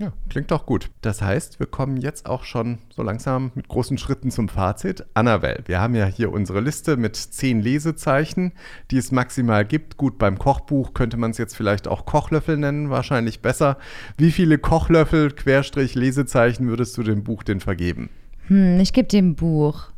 Ja, 0.00 0.12
klingt 0.28 0.50
doch 0.50 0.66
gut. 0.66 0.90
Das 1.02 1.22
heißt, 1.22 1.60
wir 1.60 1.66
kommen 1.66 1.96
jetzt 1.96 2.26
auch 2.26 2.42
schon 2.42 2.78
so 2.90 3.02
langsam 3.02 3.52
mit 3.54 3.68
großen 3.68 3.96
Schritten 3.96 4.32
zum 4.32 4.48
Fazit. 4.48 5.06
Annabelle, 5.14 5.62
wir 5.66 5.80
haben 5.80 5.94
ja 5.94 6.06
hier 6.06 6.32
unsere 6.32 6.60
Liste 6.60 6.96
mit 6.96 7.14
zehn 7.14 7.60
Lesezeichen, 7.60 8.52
die 8.90 8.96
es 8.98 9.12
maximal 9.12 9.64
gibt. 9.64 9.96
Gut, 9.96 10.18
beim 10.18 10.36
Kochbuch 10.36 10.94
könnte 10.94 11.16
man 11.16 11.30
es 11.30 11.38
jetzt 11.38 11.56
vielleicht 11.56 11.86
auch 11.86 12.06
Kochlöffel 12.06 12.56
nennen, 12.56 12.90
wahrscheinlich 12.90 13.40
besser. 13.40 13.78
Wie 14.16 14.32
viele 14.32 14.58
Kochlöffel, 14.58 15.30
Querstrich, 15.30 15.94
Lesezeichen 15.94 16.66
würdest 16.66 16.98
du 16.98 17.04
dem 17.04 17.22
Buch 17.22 17.44
denn 17.44 17.60
vergeben? 17.60 18.10
Hm, 18.48 18.80
ich 18.80 18.92
gebe 18.92 19.06
dem 19.06 19.36
Buch 19.36 19.92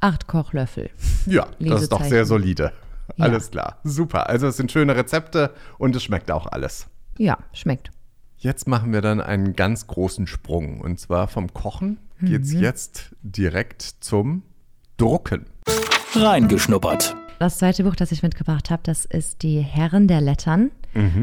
acht 0.00 0.26
Kochlöffel. 0.26 0.88
Ja, 1.26 1.48
das 1.60 1.82
ist 1.82 1.92
doch 1.92 2.04
sehr 2.04 2.24
solide. 2.24 2.72
Ja. 3.16 3.26
Alles 3.26 3.50
klar. 3.50 3.78
Super. 3.84 4.28
Also 4.30 4.46
es 4.46 4.56
sind 4.56 4.72
schöne 4.72 4.96
Rezepte 4.96 5.52
und 5.76 5.94
es 5.94 6.02
schmeckt 6.02 6.30
auch 6.30 6.46
alles. 6.46 6.86
Ja, 7.18 7.36
schmeckt. 7.52 7.90
Jetzt 8.40 8.68
machen 8.68 8.92
wir 8.92 9.00
dann 9.00 9.20
einen 9.20 9.54
ganz 9.54 9.88
großen 9.88 10.28
Sprung. 10.28 10.80
Und 10.80 11.00
zwar 11.00 11.26
vom 11.26 11.52
Kochen 11.52 11.98
geht 12.20 12.42
es 12.42 12.52
jetzt 12.52 13.16
direkt 13.22 13.82
zum 13.82 14.44
Drucken. 14.96 15.46
Reingeschnuppert. 16.14 17.16
Das 17.40 17.58
zweite 17.58 17.82
Buch, 17.82 17.96
das 17.96 18.12
ich 18.12 18.22
mitgebracht 18.22 18.70
habe, 18.70 18.82
das 18.84 19.04
ist 19.06 19.42
Die 19.42 19.58
Herren 19.60 20.06
der 20.06 20.20
Lettern 20.20 20.70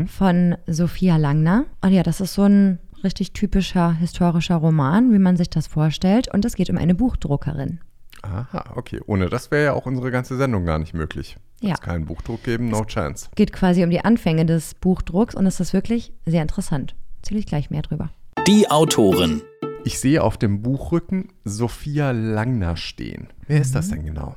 von 0.07 0.57
Sophia 0.67 1.15
Langner. 1.15 1.65
Und 1.81 1.91
ja, 1.91 2.03
das 2.03 2.19
ist 2.19 2.33
so 2.33 2.43
ein 2.43 2.79
richtig 3.03 3.31
typischer 3.31 3.93
historischer 3.93 4.55
Roman, 4.55 5.13
wie 5.13 5.19
man 5.19 5.37
sich 5.37 5.49
das 5.49 5.67
vorstellt. 5.67 6.33
Und 6.33 6.43
es 6.43 6.55
geht 6.55 6.69
um 6.69 6.77
eine 6.77 6.95
Buchdruckerin. 6.95 7.79
Aha, 8.23 8.73
okay. 8.75 8.99
Ohne 9.05 9.29
das 9.29 9.51
wäre 9.51 9.63
ja 9.63 9.73
auch 9.73 9.85
unsere 9.85 10.11
ganze 10.11 10.35
Sendung 10.35 10.65
gar 10.65 10.79
nicht 10.79 10.93
möglich. 10.93 11.37
Ja. 11.61 11.75
es 11.75 11.81
keinen 11.81 12.05
Buchdruck 12.05 12.43
geben, 12.43 12.67
no 12.67 12.83
chance. 12.83 13.29
geht 13.35 13.53
quasi 13.53 13.83
um 13.85 13.89
die 13.89 14.03
Anfänge 14.03 14.45
des 14.45 14.73
Buchdrucks 14.75 15.35
und 15.35 15.45
es 15.45 15.61
ist 15.61 15.71
wirklich 15.71 16.11
sehr 16.25 16.41
interessant. 16.41 16.95
Erzähle 17.25 17.39
ich 17.39 17.47
gleich 17.47 17.71
mehr 17.71 17.81
drüber. 17.81 18.11
Die 18.45 18.69
Autorin. 18.69 19.41
Ich 19.83 19.99
sehe 19.99 20.21
auf 20.21 20.37
dem 20.37 20.61
Buchrücken 20.61 21.29
Sophia 21.43 22.11
Langner 22.11 22.77
stehen. 22.77 23.29
Wer 23.47 23.61
ist 23.61 23.73
das 23.73 23.89
denn 23.89 24.05
genau? 24.05 24.35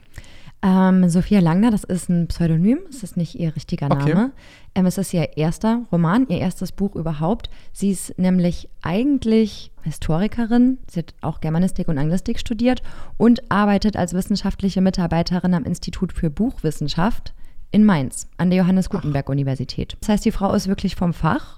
Ähm, 0.62 1.06
Sophia 1.10 1.40
Langner, 1.40 1.70
das 1.70 1.84
ist 1.84 2.08
ein 2.08 2.28
Pseudonym, 2.28 2.78
es 2.88 3.02
ist 3.02 3.18
nicht 3.18 3.34
ihr 3.34 3.54
richtiger 3.54 3.90
Okay. 3.90 4.14
Name. 4.14 4.32
Ähm, 4.74 4.86
es 4.86 4.96
ist 4.96 5.12
ihr 5.12 5.36
erster 5.36 5.82
Roman, 5.92 6.26
ihr 6.30 6.38
erstes 6.38 6.72
Buch 6.72 6.96
überhaupt. 6.96 7.50
Sie 7.74 7.90
ist 7.90 8.18
nämlich 8.18 8.70
eigentlich 8.80 9.70
Historikerin, 9.82 10.78
sie 10.90 11.00
hat 11.00 11.14
auch 11.20 11.42
Germanistik 11.42 11.88
und 11.88 11.98
Anglistik 11.98 12.38
studiert 12.38 12.82
und 13.18 13.50
arbeitet 13.50 13.98
als 13.98 14.14
wissenschaftliche 14.14 14.80
Mitarbeiterin 14.80 15.52
am 15.52 15.64
Institut 15.64 16.14
für 16.14 16.30
Buchwissenschaft 16.30 17.34
in 17.70 17.84
Mainz 17.84 18.28
an 18.38 18.48
der 18.48 18.60
Johannes 18.60 18.88
Gutenberg 18.88 19.28
Universität. 19.28 19.98
Das 20.00 20.08
heißt, 20.08 20.24
die 20.24 20.32
Frau 20.32 20.54
ist 20.54 20.68
wirklich 20.68 20.96
vom 20.96 21.12
Fach 21.12 21.57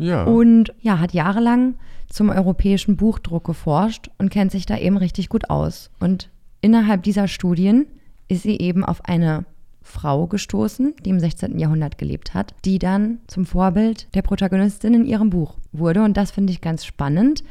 Ja. 0.00 0.24
und 0.24 0.72
ja, 0.80 0.98
hat 0.98 1.12
jahrelang 1.12 1.74
zum 2.08 2.30
europäischen 2.30 2.96
Buchdruck 2.96 3.44
geforscht 3.44 4.10
und 4.18 4.30
kennt 4.30 4.50
sich 4.50 4.66
da 4.66 4.76
eben 4.76 4.96
richtig 4.96 5.28
gut 5.28 5.48
aus. 5.48 5.90
Und 6.00 6.28
innerhalb 6.60 7.02
dieser 7.02 7.28
Studien 7.28 7.86
ist 8.28 8.42
sie 8.42 8.58
eben 8.58 8.84
auf 8.84 9.04
eine 9.04 9.44
Frau 9.82 10.26
gestoßen, 10.26 10.94
die 11.04 11.10
im 11.10 11.20
16. 11.20 11.58
Jahrhundert 11.58 11.98
gelebt 11.98 12.34
hat, 12.34 12.54
die 12.64 12.78
dann 12.78 13.18
zum 13.26 13.46
Vorbild 13.46 14.14
der 14.14 14.22
Protagonistin 14.22 14.94
in 14.94 15.04
ihrem 15.04 15.30
Buch 15.30 15.56
wurde. 15.72 16.02
Und 16.02 16.16
das 16.16 16.30
finde 16.30 16.52
ich 16.52 16.60
ganz 16.60 16.84
spannend. 16.84 17.42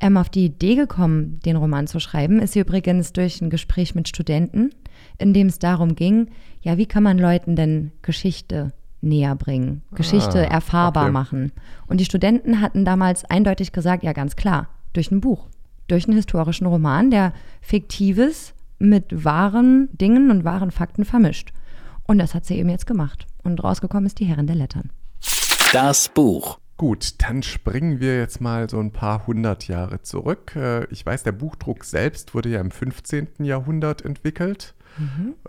Ähm, 0.00 0.16
auf 0.16 0.28
die 0.28 0.46
Idee 0.46 0.74
gekommen, 0.74 1.38
den 1.44 1.56
Roman 1.56 1.86
zu 1.86 2.00
schreiben, 2.00 2.40
ist 2.40 2.54
sie 2.54 2.60
übrigens 2.60 3.12
durch 3.12 3.40
ein 3.40 3.50
Gespräch 3.50 3.94
mit 3.94 4.08
Studenten, 4.08 4.70
in 5.18 5.32
dem 5.32 5.46
es 5.46 5.58
darum 5.58 5.94
ging, 5.94 6.28
ja, 6.60 6.76
wie 6.76 6.86
kann 6.86 7.02
man 7.02 7.18
Leuten 7.18 7.56
denn 7.56 7.92
Geschichte 8.02 8.72
näher 9.02 9.34
bringen, 9.34 9.82
Geschichte 9.94 10.40
Ah, 10.48 10.52
erfahrbar 10.54 11.04
okay. 11.04 11.12
machen. 11.12 11.52
Und 11.86 11.98
die 12.00 12.04
Studenten 12.04 12.60
hatten 12.60 12.84
damals 12.84 13.24
eindeutig 13.24 13.72
gesagt, 13.72 14.02
ja, 14.02 14.12
ganz 14.12 14.36
klar, 14.36 14.68
durch 14.94 15.10
ein 15.10 15.20
Buch, 15.20 15.48
durch 15.88 16.06
einen 16.06 16.16
historischen 16.16 16.66
Roman, 16.66 17.10
der 17.10 17.32
Fiktives 17.60 18.54
mit 18.78 19.24
wahren 19.24 19.88
Dingen 19.92 20.30
und 20.30 20.44
wahren 20.44 20.70
Fakten 20.70 21.04
vermischt. 21.04 21.52
Und 22.06 22.18
das 22.18 22.34
hat 22.34 22.44
sie 22.46 22.56
eben 22.58 22.68
jetzt 22.68 22.86
gemacht. 22.86 23.26
Und 23.42 23.62
rausgekommen 23.62 24.06
ist 24.06 24.18
die 24.20 24.24
Herren 24.24 24.46
der 24.46 24.56
Lettern. 24.56 24.90
Das 25.72 26.08
Buch. 26.08 26.58
Gut, 26.76 27.22
dann 27.22 27.42
springen 27.44 28.00
wir 28.00 28.18
jetzt 28.18 28.40
mal 28.40 28.68
so 28.68 28.80
ein 28.80 28.92
paar 28.92 29.26
hundert 29.26 29.68
Jahre 29.68 30.02
zurück. 30.02 30.56
Äh, 30.56 30.84
Ich 30.90 31.06
weiß, 31.06 31.22
der 31.22 31.32
Buchdruck 31.32 31.84
selbst 31.84 32.34
wurde 32.34 32.48
ja 32.48 32.60
im 32.60 32.70
15. 32.72 33.28
Jahrhundert 33.44 34.04
entwickelt. 34.04 34.74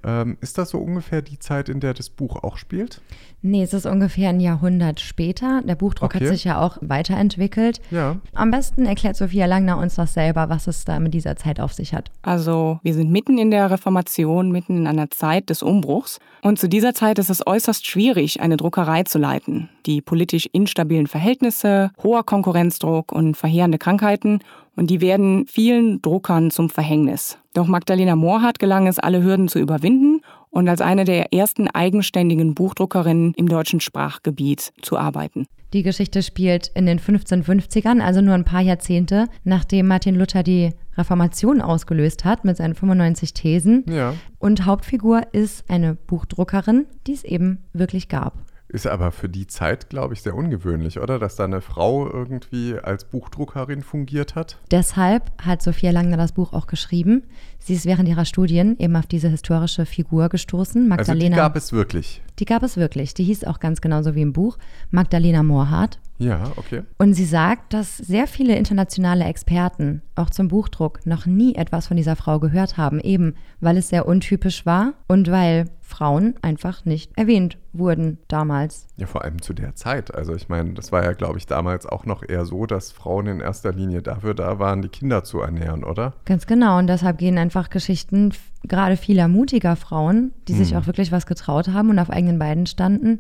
Ähm, 0.04 0.38
ist 0.42 0.58
das 0.58 0.70
so 0.70 0.80
ungefähr 0.80 1.22
die 1.22 1.40
Zeit, 1.40 1.70
in 1.70 1.80
der 1.80 1.94
das 1.94 2.10
Buch 2.10 2.44
auch 2.44 2.58
spielt? 2.58 3.02
Nee, 3.42 3.64
es 3.64 3.74
ist 3.74 3.86
ungefähr 3.86 4.30
ein 4.30 4.40
Jahrhundert 4.40 5.00
später. 5.02 5.62
Der 5.68 5.76
Buchdruck 5.76 6.16
Okay. 6.16 6.26
hat 6.26 6.34
sich 6.34 6.44
ja 6.46 6.62
auch 6.62 6.78
weiterentwickelt. 6.82 7.82
Ja. 7.92 8.18
Am 8.34 8.52
besten 8.52 8.86
erklärt 8.86 9.16
Sophia 9.18 9.46
Langner 9.46 9.78
uns 9.78 9.96
das 9.96 10.14
selber, 10.14 10.50
was 10.50 10.68
es 10.68 10.86
da 10.86 11.00
mit 11.00 11.14
dieser 11.14 11.36
Zeit 11.36 11.60
auf 11.60 11.74
sich 11.74 11.94
hat. 11.94 12.10
Also 12.22 12.80
wir 12.84 12.94
sind 12.94 13.12
mitten 13.12 13.38
in 13.38 13.52
der 13.52 13.70
Reformation, 13.70 14.52
mitten 14.52 14.78
in 14.78 14.88
einer 14.88 15.10
Zeit 15.10 15.50
des 15.50 15.62
Umbruchs. 15.62 16.20
Und 16.42 16.60
zu 16.60 16.68
dieser 16.70 16.94
Zeit 16.94 17.20
ist 17.20 17.30
es 17.30 17.46
äußerst 17.46 17.86
schwierig, 17.86 18.40
eine 18.42 18.58
Druckerei 18.58 19.04
zu 19.04 19.18
leiten. 19.20 19.70
Die 19.86 20.02
politisch 20.02 20.48
instabilen 20.54 21.08
Verhältnisse, 21.08 21.92
hoher 22.02 22.24
Konkurrenzdruck 22.26 23.12
und 23.12 23.36
verheerende 23.36 23.78
Krankheiten. 23.78 24.40
Und 24.76 24.90
die 24.90 25.02
werden 25.02 25.46
vielen 25.48 26.02
Druckern 26.02 26.52
zum 26.52 26.70
Verhängnis. 26.70 27.38
Doch 27.54 27.68
Magdalena 27.68 28.16
Mohrhardt 28.16 28.60
gelang 28.60 28.88
es, 28.88 29.00
alle 29.00 29.24
Hürden 29.24 29.48
zu 29.48 29.60
überwinden 29.60 30.22
und 30.50 30.68
als 30.68 30.82
eine 30.82 31.04
der 31.06 31.34
ersten 31.34 31.68
eigenständigen 31.68 32.56
Buchdruckerinnen 32.56 33.34
im 33.36 33.48
deutschen 33.48 33.80
Sprachgebiet 33.80 34.74
zu 34.82 34.98
arbeiten. 34.98 35.46
Die 35.74 35.82
Geschichte 35.82 36.22
spielt 36.22 36.72
in 36.76 36.86
den 36.86 37.00
1550ern, 37.00 38.00
also 38.00 38.22
nur 38.22 38.36
ein 38.36 38.46
paar 38.46 38.62
Jahrzehnte, 38.62 39.28
nachdem 39.44 39.88
Martin 39.88 40.16
Luther 40.16 40.44
die 40.44 40.70
Reformation 40.96 41.62
ausgelöst 41.62 42.26
hat 42.26 42.46
mit 42.46 42.58
seinen 42.58 42.76
95 42.76 43.34
Thesen. 43.34 43.84
Ja. 43.90 44.14
Und 44.38 44.68
Hauptfigur 44.68 45.22
ist 45.32 45.68
eine 45.70 45.96
Buchdruckerin, 45.96 46.86
die 47.08 47.14
es 47.14 47.24
eben 47.24 47.64
wirklich 47.74 48.08
gab. 48.08 48.36
Ist 48.74 48.88
aber 48.88 49.12
für 49.12 49.30
die 49.30 49.46
Zeit, 49.48 49.90
glaube 49.90 50.16
ich, 50.16 50.22
sehr 50.24 50.36
ungewöhnlich, 50.36 51.00
oder? 51.00 51.20
Dass 51.20 51.36
da 51.36 51.44
eine 51.46 51.62
Frau 51.62 52.10
irgendwie 52.12 52.76
als 52.78 53.06
Buchdruckerin 53.06 53.84
fungiert 53.84 54.34
hat. 54.36 54.58
Deshalb 54.72 55.32
hat 55.40 55.62
Sophia 55.62 55.92
Langner 55.92 56.18
das 56.18 56.32
Buch 56.32 56.54
auch 56.54 56.66
geschrieben. 56.68 57.24
Sie 57.60 57.76
ist 57.76 57.86
während 57.86 58.10
ihrer 58.10 58.26
Studien 58.26 58.76
eben 58.80 58.96
auf 58.96 59.06
diese 59.06 59.30
historische 59.30 59.86
Figur 59.86 60.28
gestoßen, 60.28 60.92
Also 60.92 61.14
die 61.14 61.20
Magdalena. 61.20 61.36
gab 61.38 61.56
es 61.56 61.72
wirklich. 61.72 62.22
die 62.40 62.46
gab 62.46 62.64
es 62.64 62.76
wirklich. 62.76 63.14
Die 63.14 63.24
hieß 63.24 63.44
auch 63.46 63.60
ganz 63.60 63.80
genauso 63.80 64.16
wie 64.16 64.22
im 64.24 64.34
Buch, 64.34 64.58
Magdalena 64.92 65.44
Mohrhardt. 65.44 66.00
Ja, 66.18 66.52
okay. 66.56 66.82
Und 66.98 67.14
sie 67.14 67.26
sagt, 67.26 67.74
dass 67.74 67.98
sehr 67.98 68.28
viele 68.28 68.56
internationale 68.56 69.26
Experten 69.26 70.02
auch 70.16 70.30
zum 70.30 70.48
Buchdruck 70.48 71.06
noch 71.06 71.26
nie 71.26 71.56
etwas 71.56 71.88
von 71.88 71.98
dieser 71.98 72.16
Frau 72.16 72.40
gehört 72.40 72.78
haben, 72.78 73.00
eben 73.00 73.36
weil 73.62 73.78
es 73.78 73.90
sehr 73.90 74.08
untypisch 74.08 74.66
war 74.66 74.94
und 75.08 75.30
weil 75.30 75.66
Frauen 75.94 76.34
einfach 76.42 76.86
nicht 76.86 77.12
erwähnt 77.16 77.60
wurden 77.72 78.18
damals. 78.28 78.88
Ja, 78.98 79.06
vor 79.06 79.24
allem 79.24 79.44
zu 79.44 79.54
der 79.54 79.76
Zeit. 79.76 80.14
Also 80.14 80.34
ich 80.34 80.50
meine, 80.50 80.74
das 80.74 80.92
war 80.92 81.04
ja, 81.04 81.14
glaube 81.14 81.38
ich, 81.38 81.46
damals 81.46 81.86
auch 81.86 82.08
noch 82.08 82.28
eher 82.28 82.46
so, 82.46 82.66
dass 82.66 82.92
Frauen 82.92 83.28
in 83.28 83.40
erster 83.42 83.72
Linie 83.72 84.02
dafür 84.02 84.34
da 84.34 84.58
waren, 84.58 84.82
die 84.82 84.90
Kinder 84.90 85.24
zu 85.24 85.40
ernähren, 85.40 85.84
oder? 85.84 86.14
Ganz 86.26 86.48
genau. 86.48 86.80
Und 86.80 86.88
deshalb 86.88 87.20
gehen 87.20 87.38
einfach 87.38 87.70
Geschichten 87.70 88.34
gerade 88.64 88.98
vieler 88.98 89.28
mutiger 89.28 89.76
Frauen, 89.76 90.32
die 90.48 90.54
sich 90.54 90.76
auch 90.76 90.88
wirklich 90.88 91.12
was 91.12 91.28
getraut 91.28 91.68
haben 91.68 91.92
und 91.92 92.00
auf 92.00 92.10
eigenen 92.10 92.40
Beinen 92.40 92.66
standen, 92.66 93.20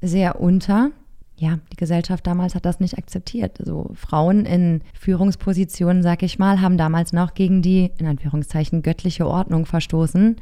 sehr 0.00 0.40
unter. 0.40 0.90
Ja, 1.36 1.58
die 1.72 1.76
Gesellschaft 1.76 2.24
damals 2.24 2.54
hat 2.54 2.64
das 2.64 2.78
nicht 2.78 2.98
akzeptiert. 2.98 3.58
Also 3.58 3.90
Frauen 3.94 4.46
in 4.46 4.82
Führungspositionen, 4.94 6.04
sag 6.04 6.22
ich 6.22 6.38
mal, 6.38 6.60
haben 6.60 6.78
damals 6.78 7.12
noch 7.12 7.34
gegen 7.34 7.62
die, 7.62 7.90
in 7.98 8.06
Anführungszeichen, 8.06 8.82
göttliche 8.82 9.26
Ordnung 9.26 9.66
verstoßen. 9.66 10.36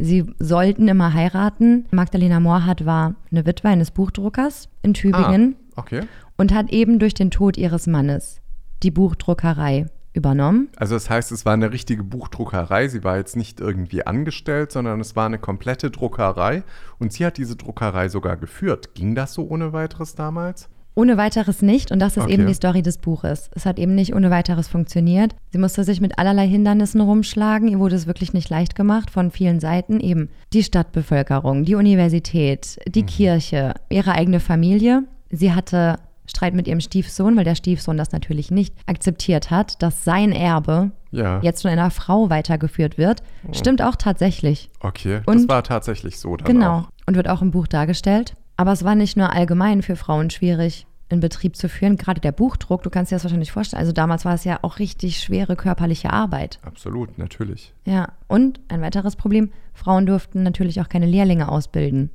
Sie 0.00 0.24
sollten 0.38 0.88
immer 0.88 1.12
heiraten. 1.14 1.86
Magdalena 1.90 2.40
Mohrhardt 2.40 2.86
war 2.86 3.14
eine 3.30 3.44
Witwe 3.46 3.68
eines 3.68 3.90
Buchdruckers 3.90 4.68
in 4.82 4.94
Tübingen 4.94 5.56
Ah, 5.74 5.80
okay. 5.80 6.02
und 6.36 6.54
hat 6.54 6.70
eben 6.70 6.98
durch 6.98 7.14
den 7.14 7.30
Tod 7.30 7.56
ihres 7.56 7.86
Mannes 7.86 8.40
die 8.82 8.90
Buchdruckerei 8.90 9.86
übernommen. 10.12 10.68
Also 10.76 10.94
das 10.94 11.08
heißt, 11.08 11.30
es 11.32 11.44
war 11.44 11.52
eine 11.52 11.70
richtige 11.72 12.02
Buchdruckerei. 12.02 12.88
Sie 12.88 13.04
war 13.04 13.16
jetzt 13.18 13.36
nicht 13.36 13.60
irgendwie 13.60 14.04
angestellt, 14.06 14.72
sondern 14.72 15.00
es 15.00 15.14
war 15.14 15.26
eine 15.26 15.38
komplette 15.38 15.90
Druckerei. 15.90 16.64
Und 16.98 17.12
sie 17.12 17.24
hat 17.24 17.36
diese 17.36 17.56
Druckerei 17.56 18.08
sogar 18.08 18.36
geführt. 18.36 18.94
Ging 18.94 19.14
das 19.14 19.34
so 19.34 19.46
ohne 19.48 19.72
weiteres 19.72 20.14
damals? 20.14 20.68
Ohne 21.00 21.16
weiteres 21.16 21.62
nicht. 21.62 21.90
Und 21.92 21.98
das 21.98 22.16
ist 22.16 22.24
Okay. 22.24 22.34
eben 22.34 22.46
die 22.46 22.54
Story 22.54 22.82
des 22.82 22.98
Buches. 22.98 23.48
Es 23.54 23.64
hat 23.64 23.78
eben 23.78 23.94
nicht 23.94 24.14
ohne 24.14 24.30
weiteres 24.30 24.68
funktioniert. 24.68 25.34
Sie 25.50 25.58
musste 25.58 25.82
sich 25.84 26.00
mit 26.00 26.18
allerlei 26.18 26.46
Hindernissen 26.46 27.00
rumschlagen. 27.00 27.68
Ihr 27.68 27.78
wurde 27.78 27.96
es 27.96 28.06
wirklich 28.06 28.32
nicht 28.34 28.50
leicht 28.50 28.74
gemacht 28.74 29.10
von 29.10 29.30
vielen 29.30 29.60
Seiten. 29.60 29.98
Eben 30.00 30.28
die 30.52 30.62
Stadtbevölkerung, 30.62 31.64
die 31.64 31.74
Universität, 31.74 32.78
die 32.86 33.04
Kirche, 33.04 33.74
ihre 33.88 34.12
eigene 34.12 34.40
Familie. 34.40 35.04
sie 35.32 35.52
hatte 35.54 35.96
Streit 36.26 36.54
mit 36.54 36.66
ihrem 36.68 36.80
Stiefsohn, 36.80 37.36
weil 37.36 37.44
der 37.44 37.54
Stiefsohn 37.54 37.96
das 37.96 38.10
natürlich 38.12 38.50
nicht 38.50 38.74
akzeptiert 38.86 39.50
hat, 39.50 39.80
dass 39.82 40.04
sein 40.04 40.32
Erbe 40.32 40.90
Ja. 41.12 41.40
jetzt 41.42 41.62
von 41.62 41.70
einer 41.70 41.90
Frau 41.90 42.30
weitergeführt 42.30 42.98
wird. 42.98 43.22
Stimmt 43.52 43.80
auch 43.80 43.94
tatsächlich. 43.96 44.70
Okay, 44.80 45.20
das 45.24 45.34
Und- 45.36 45.48
war 45.48 45.62
tatsächlich 45.62 46.18
so 46.18 46.36
dann 46.36 46.46
Genau. 46.46 46.78
auch. 46.78 46.88
Und 47.06 47.16
wird 47.16 47.28
auch 47.28 47.42
im 47.42 47.50
Buch 47.52 47.66
dargestellt. 47.68 48.34
Aber 48.56 48.72
es 48.72 48.84
war 48.84 48.94
nicht 48.96 49.16
nur 49.16 49.32
allgemein 49.32 49.82
für 49.82 49.96
Frauen 49.96 50.30
schwierig, 50.30 50.86
in 51.10 51.20
Betrieb 51.20 51.56
zu 51.56 51.68
führen. 51.68 51.96
Gerade 51.96 52.20
der 52.20 52.32
Buchdruck, 52.32 52.82
du 52.82 52.90
kannst 52.90 53.10
dir 53.10 53.16
das 53.16 53.24
wahrscheinlich 53.24 53.52
vorstellen. 53.52 53.80
Also 53.80 53.92
damals 53.92 54.24
war 54.24 54.34
es 54.34 54.44
ja 54.44 54.60
auch 54.62 54.78
richtig 54.78 55.20
schwere 55.20 55.56
körperliche 55.56 56.12
Arbeit. 56.12 56.58
Absolut, 56.62 57.18
natürlich. 57.18 57.74
Ja. 57.84 58.12
Und 58.28 58.60
ein 58.68 58.80
weiteres 58.80 59.16
Problem, 59.16 59.50
Frauen 59.74 60.06
durften 60.06 60.42
natürlich 60.42 60.80
auch 60.80 60.88
keine 60.88 61.06
Lehrlinge 61.06 61.48
ausbilden. 61.50 62.10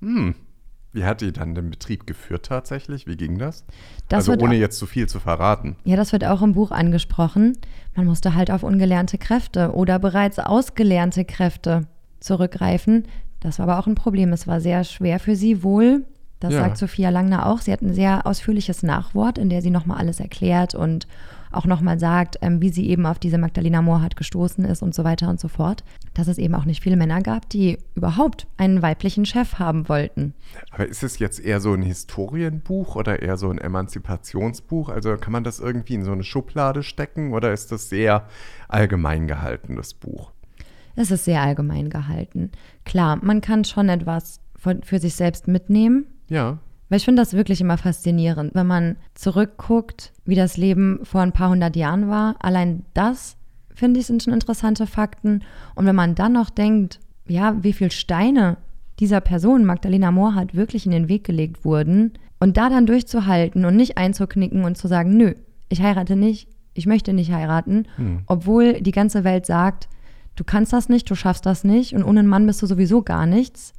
Hm. 0.00 0.34
Wie 0.92 1.04
hat 1.04 1.20
die 1.20 1.32
dann 1.32 1.54
den 1.54 1.68
Betrieb 1.70 2.06
geführt 2.06 2.46
tatsächlich? 2.46 3.06
Wie 3.06 3.16
ging 3.16 3.38
das? 3.38 3.64
Das 4.08 4.28
also 4.28 4.42
ohne 4.42 4.54
au- 4.54 4.58
jetzt 4.58 4.78
zu 4.78 4.86
viel 4.86 5.06
zu 5.06 5.20
verraten. 5.20 5.76
Ja, 5.84 5.96
das 5.96 6.12
wird 6.12 6.24
auch 6.24 6.40
im 6.40 6.54
Buch 6.54 6.70
angesprochen. 6.70 7.58
Man 7.94 8.06
musste 8.06 8.34
halt 8.34 8.50
auf 8.50 8.62
ungelernte 8.62 9.18
Kräfte 9.18 9.72
oder 9.74 9.98
bereits 9.98 10.38
ausgelernte 10.38 11.26
Kräfte 11.26 11.86
zurückgreifen. 12.20 13.04
Das 13.40 13.58
war 13.58 13.68
aber 13.68 13.78
auch 13.78 13.86
ein 13.86 13.94
Problem. 13.94 14.32
Es 14.32 14.46
war 14.46 14.60
sehr 14.60 14.82
schwer 14.84 15.20
für 15.20 15.36
sie 15.36 15.62
wohl. 15.62 16.06
Das 16.40 16.52
Ja. 16.54 16.60
sagt 16.60 16.76
Sophia 16.78 17.10
Langner 17.10 17.46
auch. 17.46 17.60
Sie 17.60 17.72
hat 17.72 17.82
ein 17.82 17.92
sehr 17.94 18.26
ausführliches 18.26 18.82
Nachwort, 18.82 19.38
in 19.38 19.48
der 19.50 19.60
sie 19.62 19.70
nochmal 19.70 19.98
alles 19.98 20.20
erklärt 20.20 20.74
und 20.74 21.06
auch 21.50 21.64
nochmal 21.64 21.98
sagt, 21.98 22.36
ähm, 22.42 22.60
wie 22.60 22.68
sie 22.68 22.88
eben 22.90 23.06
auf 23.06 23.18
diese 23.18 23.38
Magdalena 23.38 23.80
Moorhardt 23.80 24.16
gestoßen 24.16 24.64
ist 24.66 24.82
und 24.82 24.94
so 24.94 25.02
weiter 25.02 25.30
und 25.30 25.40
so 25.40 25.48
fort. 25.48 25.82
Dass 26.12 26.28
es 26.28 26.36
eben 26.36 26.54
auch 26.54 26.66
nicht 26.66 26.82
viele 26.82 26.96
Männer 26.96 27.22
gab, 27.22 27.48
die 27.48 27.78
überhaupt 27.94 28.46
einen 28.58 28.82
weiblichen 28.82 29.24
Chef 29.24 29.58
haben 29.58 29.88
wollten. 29.88 30.34
Aber 30.70 30.86
ist 30.86 31.02
es 31.02 31.18
jetzt 31.18 31.40
eher 31.40 31.60
so 31.60 31.72
ein 31.72 31.80
Historienbuch 31.82 32.96
oder 32.96 33.22
eher 33.22 33.38
so 33.38 33.48
ein 33.50 33.58
Emanzipationsbuch? 33.58 34.90
Also 34.90 35.16
kann 35.16 35.32
man 35.32 35.42
das 35.44 35.58
irgendwie 35.58 35.94
in 35.94 36.04
so 36.04 36.12
eine 36.12 36.22
Schublade 36.24 36.82
stecken 36.82 37.32
oder 37.32 37.52
ist 37.52 37.72
das 37.72 37.88
sehr 37.88 38.26
allgemein 38.68 39.26
gehalten, 39.26 39.76
das 39.76 39.94
Buch? 39.94 40.32
Es 40.96 41.10
ist 41.10 41.24
sehr 41.24 41.42
allgemein 41.42 41.90
gehalten. 41.90 42.50
Klar, 42.84 43.18
man 43.22 43.40
kann 43.40 43.64
schon 43.64 43.88
etwas 43.88 44.40
von, 44.56 44.82
für 44.82 44.98
sich 44.98 45.14
selbst 45.14 45.48
mitnehmen, 45.48 46.06
Ja. 46.28 46.58
Weil 46.88 46.98
ich 46.98 47.04
finde 47.04 47.20
das 47.20 47.34
wirklich 47.34 47.60
immer 47.60 47.76
faszinierend, 47.76 48.54
wenn 48.54 48.66
man 48.66 48.96
zurückguckt, 49.14 50.12
wie 50.24 50.34
das 50.34 50.56
Leben 50.56 51.00
vor 51.02 51.20
ein 51.20 51.32
paar 51.32 51.50
hundert 51.50 51.76
Jahren 51.76 52.08
war. 52.08 52.36
Allein 52.40 52.84
das, 52.94 53.36
finde 53.74 54.00
ich, 54.00 54.06
sind 54.06 54.22
schon 54.22 54.32
interessante 54.32 54.86
Fakten. 54.86 55.42
Und 55.74 55.86
wenn 55.86 55.96
man 55.96 56.14
dann 56.14 56.32
noch 56.32 56.48
denkt, 56.48 57.00
ja, 57.26 57.62
wie 57.62 57.74
viel 57.74 57.90
Steine 57.90 58.56
dieser 59.00 59.20
Person, 59.20 59.64
Magdalena 59.64 60.10
Moorhardt, 60.10 60.54
wirklich 60.54 60.86
in 60.86 60.92
den 60.92 61.08
Weg 61.08 61.24
gelegt 61.24 61.64
wurden 61.64 62.12
und 62.40 62.56
da 62.56 62.70
dann 62.70 62.86
durchzuhalten 62.86 63.64
und 63.64 63.76
nicht 63.76 63.98
einzuknicken 63.98 64.64
und 64.64 64.76
zu 64.78 64.88
sagen, 64.88 65.16
nö, 65.16 65.34
ich 65.68 65.82
heirate 65.82 66.16
nicht, 66.16 66.48
ich 66.74 66.86
möchte 66.86 67.12
nicht 67.12 67.30
heiraten, 67.32 67.86
obwohl 68.26 68.80
die 68.80 68.92
ganze 68.92 69.24
Welt 69.24 69.46
sagt, 69.46 69.88
du 70.36 70.44
kannst 70.44 70.72
das 70.72 70.88
nicht, 70.88 71.10
du 71.10 71.14
schaffst 71.14 71.44
das 71.44 71.64
nicht 71.64 71.94
und 71.94 72.02
ohne 72.02 72.20
einen 72.20 72.28
Mann 72.28 72.46
bist 72.46 72.62
du 72.62 72.66
sowieso 72.66 73.02
gar 73.02 73.26
nichts. 73.26 73.74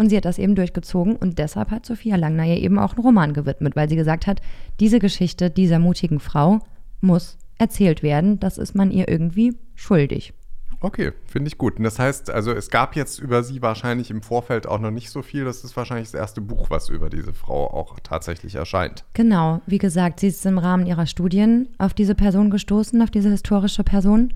Und 0.00 0.08
sie 0.08 0.16
hat 0.16 0.24
das 0.24 0.38
eben 0.38 0.54
durchgezogen 0.54 1.14
und 1.16 1.38
deshalb 1.38 1.70
hat 1.70 1.84
Sophia 1.84 2.16
Langner 2.16 2.46
ihr 2.46 2.56
eben 2.56 2.78
auch 2.78 2.94
einen 2.94 3.04
Roman 3.04 3.34
gewidmet, 3.34 3.76
weil 3.76 3.86
sie 3.86 3.96
gesagt 3.96 4.26
hat, 4.26 4.40
diese 4.80 4.98
Geschichte 4.98 5.50
dieser 5.50 5.78
mutigen 5.78 6.20
Frau 6.20 6.60
muss 7.02 7.36
erzählt 7.58 8.02
werden. 8.02 8.40
Das 8.40 8.56
ist 8.56 8.74
man 8.74 8.90
ihr 8.90 9.10
irgendwie 9.10 9.58
schuldig. 9.74 10.32
Okay, 10.80 11.12
finde 11.26 11.48
ich 11.48 11.58
gut. 11.58 11.76
Und 11.76 11.84
das 11.84 11.98
heißt, 11.98 12.30
also 12.30 12.50
es 12.52 12.70
gab 12.70 12.96
jetzt 12.96 13.18
über 13.18 13.42
sie 13.42 13.60
wahrscheinlich 13.60 14.10
im 14.10 14.22
Vorfeld 14.22 14.66
auch 14.66 14.78
noch 14.78 14.90
nicht 14.90 15.10
so 15.10 15.20
viel. 15.20 15.44
Das 15.44 15.64
ist 15.64 15.76
wahrscheinlich 15.76 16.10
das 16.10 16.18
erste 16.18 16.40
Buch, 16.40 16.70
was 16.70 16.88
über 16.88 17.10
diese 17.10 17.34
Frau 17.34 17.66
auch 17.70 18.00
tatsächlich 18.02 18.54
erscheint. 18.54 19.04
Genau, 19.12 19.60
wie 19.66 19.76
gesagt, 19.76 20.20
sie 20.20 20.28
ist 20.28 20.46
im 20.46 20.56
Rahmen 20.56 20.86
ihrer 20.86 21.04
Studien 21.04 21.68
auf 21.76 21.92
diese 21.92 22.14
Person 22.14 22.48
gestoßen, 22.48 23.02
auf 23.02 23.10
diese 23.10 23.28
historische 23.28 23.84
Person. 23.84 24.32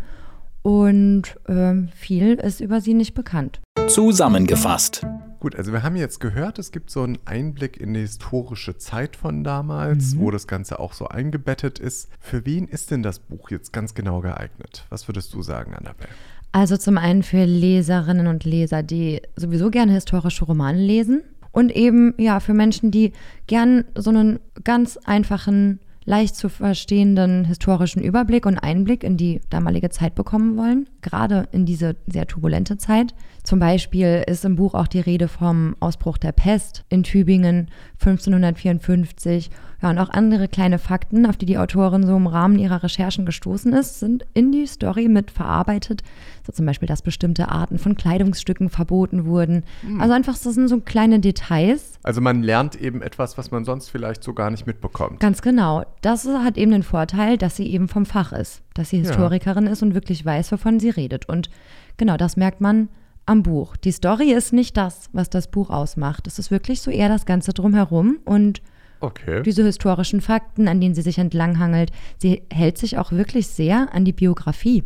Und 0.60 1.40
ähm, 1.48 1.88
viel 1.94 2.34
ist 2.34 2.60
über 2.60 2.82
sie 2.82 2.92
nicht 2.92 3.14
bekannt. 3.14 3.62
Zusammengefasst. 3.88 5.06
Gut, 5.44 5.56
also 5.56 5.72
wir 5.72 5.82
haben 5.82 5.94
jetzt 5.94 6.20
gehört, 6.20 6.58
es 6.58 6.72
gibt 6.72 6.88
so 6.88 7.02
einen 7.02 7.18
Einblick 7.26 7.76
in 7.76 7.92
die 7.92 8.00
historische 8.00 8.78
Zeit 8.78 9.14
von 9.14 9.44
damals, 9.44 10.18
wo 10.18 10.30
das 10.30 10.46
Ganze 10.46 10.78
auch 10.78 10.94
so 10.94 11.08
eingebettet 11.08 11.78
ist. 11.78 12.08
Für 12.18 12.46
wen 12.46 12.66
ist 12.66 12.90
denn 12.90 13.02
das 13.02 13.18
Buch 13.18 13.50
jetzt 13.50 13.70
ganz 13.70 13.92
genau 13.92 14.22
geeignet? 14.22 14.86
Was 14.88 15.06
würdest 15.06 15.34
du 15.34 15.42
sagen, 15.42 15.74
Annabelle? 15.74 16.08
Also 16.52 16.78
zum 16.78 16.96
einen 16.96 17.22
für 17.22 17.44
Leserinnen 17.44 18.26
und 18.26 18.44
Leser, 18.44 18.82
die 18.82 19.20
sowieso 19.36 19.68
gerne 19.70 19.92
historische 19.92 20.46
Romane 20.46 20.78
lesen 20.78 21.22
und 21.52 21.76
eben 21.76 22.14
ja 22.16 22.40
für 22.40 22.54
Menschen, 22.54 22.90
die 22.90 23.12
gern 23.46 23.84
so 23.94 24.08
einen 24.08 24.40
ganz 24.64 24.96
einfachen, 25.04 25.78
leicht 26.04 26.36
zu 26.36 26.48
verstehenden 26.48 27.44
historischen 27.44 28.02
Überblick 28.02 28.46
und 28.46 28.58
Einblick 28.58 29.04
in 29.04 29.16
die 29.16 29.40
damalige 29.50 29.90
Zeit 29.90 30.14
bekommen 30.14 30.56
wollen, 30.56 30.88
gerade 31.02 31.48
in 31.52 31.66
diese 31.66 31.96
sehr 32.06 32.26
turbulente 32.26 32.76
Zeit. 32.76 33.14
Zum 33.42 33.58
Beispiel 33.58 34.24
ist 34.26 34.44
im 34.44 34.56
Buch 34.56 34.74
auch 34.74 34.86
die 34.86 35.00
Rede 35.00 35.28
vom 35.28 35.76
Ausbruch 35.80 36.16
der 36.16 36.32
Pest 36.32 36.84
in 36.88 37.02
Tübingen 37.02 37.68
1554. 38.00 39.50
Ja, 39.82 39.90
und 39.90 39.98
auch 39.98 40.08
andere 40.08 40.48
kleine 40.48 40.78
Fakten, 40.78 41.26
auf 41.26 41.36
die 41.36 41.44
die 41.44 41.58
Autorin 41.58 42.06
so 42.06 42.16
im 42.16 42.26
Rahmen 42.26 42.58
ihrer 42.58 42.82
Recherchen 42.82 43.26
gestoßen 43.26 43.74
ist, 43.74 44.00
sind 44.00 44.24
in 44.32 44.50
die 44.50 44.66
Story 44.66 45.08
mit 45.08 45.30
verarbeitet. 45.30 46.02
So 46.46 46.52
zum 46.52 46.64
Beispiel, 46.64 46.88
dass 46.88 47.02
bestimmte 47.02 47.50
Arten 47.50 47.78
von 47.78 47.94
Kleidungsstücken 47.94 48.70
verboten 48.70 49.26
wurden. 49.26 49.64
Also 49.98 50.14
einfach, 50.14 50.38
das 50.38 50.54
sind 50.54 50.68
so 50.68 50.80
kleine 50.80 51.20
Details. 51.20 51.98
Also 52.02 52.22
man 52.22 52.42
lernt 52.42 52.76
eben 52.76 53.02
etwas, 53.02 53.36
was 53.36 53.50
man 53.50 53.66
sonst 53.66 53.90
vielleicht 53.90 54.24
so 54.24 54.32
gar 54.32 54.50
nicht 54.50 54.66
mitbekommt. 54.66 55.20
Ganz 55.20 55.42
genau. 55.42 55.84
Das 56.04 56.26
hat 56.26 56.58
eben 56.58 56.72
den 56.72 56.82
Vorteil, 56.82 57.38
dass 57.38 57.56
sie 57.56 57.66
eben 57.72 57.88
vom 57.88 58.04
Fach 58.04 58.32
ist, 58.32 58.62
dass 58.74 58.90
sie 58.90 58.98
Ja. 58.98 59.04
Historikerin 59.04 59.66
ist 59.66 59.82
und 59.82 59.94
wirklich 59.94 60.24
weiß, 60.24 60.52
wovon 60.52 60.78
sie 60.78 60.90
redet. 60.90 61.28
Und 61.28 61.48
genau 61.96 62.16
das 62.18 62.36
merkt 62.36 62.60
man 62.60 62.88
am 63.26 63.42
Buch. 63.42 63.76
Die 63.76 63.92
Story 63.92 64.32
ist 64.32 64.52
nicht 64.52 64.76
das, 64.76 65.08
was 65.12 65.30
das 65.30 65.50
Buch 65.50 65.70
ausmacht. 65.70 66.26
Es 66.26 66.38
ist 66.38 66.50
wirklich 66.50 66.82
so 66.82 66.90
eher 66.90 67.08
das 67.08 67.24
Ganze 67.24 67.52
drumherum 67.54 68.18
und 68.26 68.60
Okay. 69.00 69.42
diese 69.42 69.64
historischen 69.64 70.20
Fakten, 70.20 70.68
an 70.68 70.80
denen 70.80 70.94
sie 70.94 71.02
sich 71.02 71.18
entlanghangelt. 71.18 71.90
Sie 72.18 72.42
hält 72.52 72.76
sich 72.78 72.98
auch 72.98 73.10
wirklich 73.12 73.46
sehr 73.46 73.92
an 73.94 74.04
die 74.04 74.12
Biografie 74.12 74.84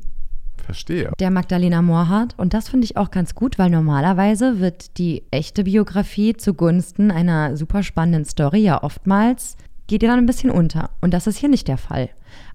Verstehe. 0.56 1.12
der 1.18 1.30
Magdalena 1.30 1.82
Moorhardt. 1.82 2.34
Und 2.36 2.54
das 2.54 2.68
finde 2.68 2.84
ich 2.84 2.96
auch 2.96 3.10
ganz 3.10 3.34
gut, 3.34 3.58
weil 3.58 3.70
normalerweise 3.70 4.60
wird 4.60 4.98
die 4.98 5.22
echte 5.30 5.64
Biografie 5.64 6.34
zugunsten 6.36 7.10
einer 7.10 7.56
super 7.56 7.82
spannenden 7.82 8.24
Story 8.24 8.58
ja 8.60 8.82
oftmals, 8.82 9.56
geht 9.88 10.04
ihr 10.04 10.08
dann 10.08 10.20
ein 10.20 10.26
bisschen 10.26 10.50
unter. 10.50 10.90
Und 11.00 11.12
das 11.12 11.26
ist 11.26 11.38
hier 11.38 11.48
nicht 11.48 11.66
der 11.66 11.78
Fall. 11.78 12.10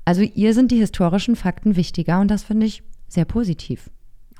Also 0.05 0.21
ihr 0.21 0.53
sind 0.53 0.71
die 0.71 0.77
historischen 0.77 1.35
Fakten 1.35 1.75
wichtiger 1.75 2.21
und 2.21 2.31
das 2.31 2.43
finde 2.43 2.65
ich 2.65 2.83
sehr 3.09 3.25
positiv. 3.25 3.89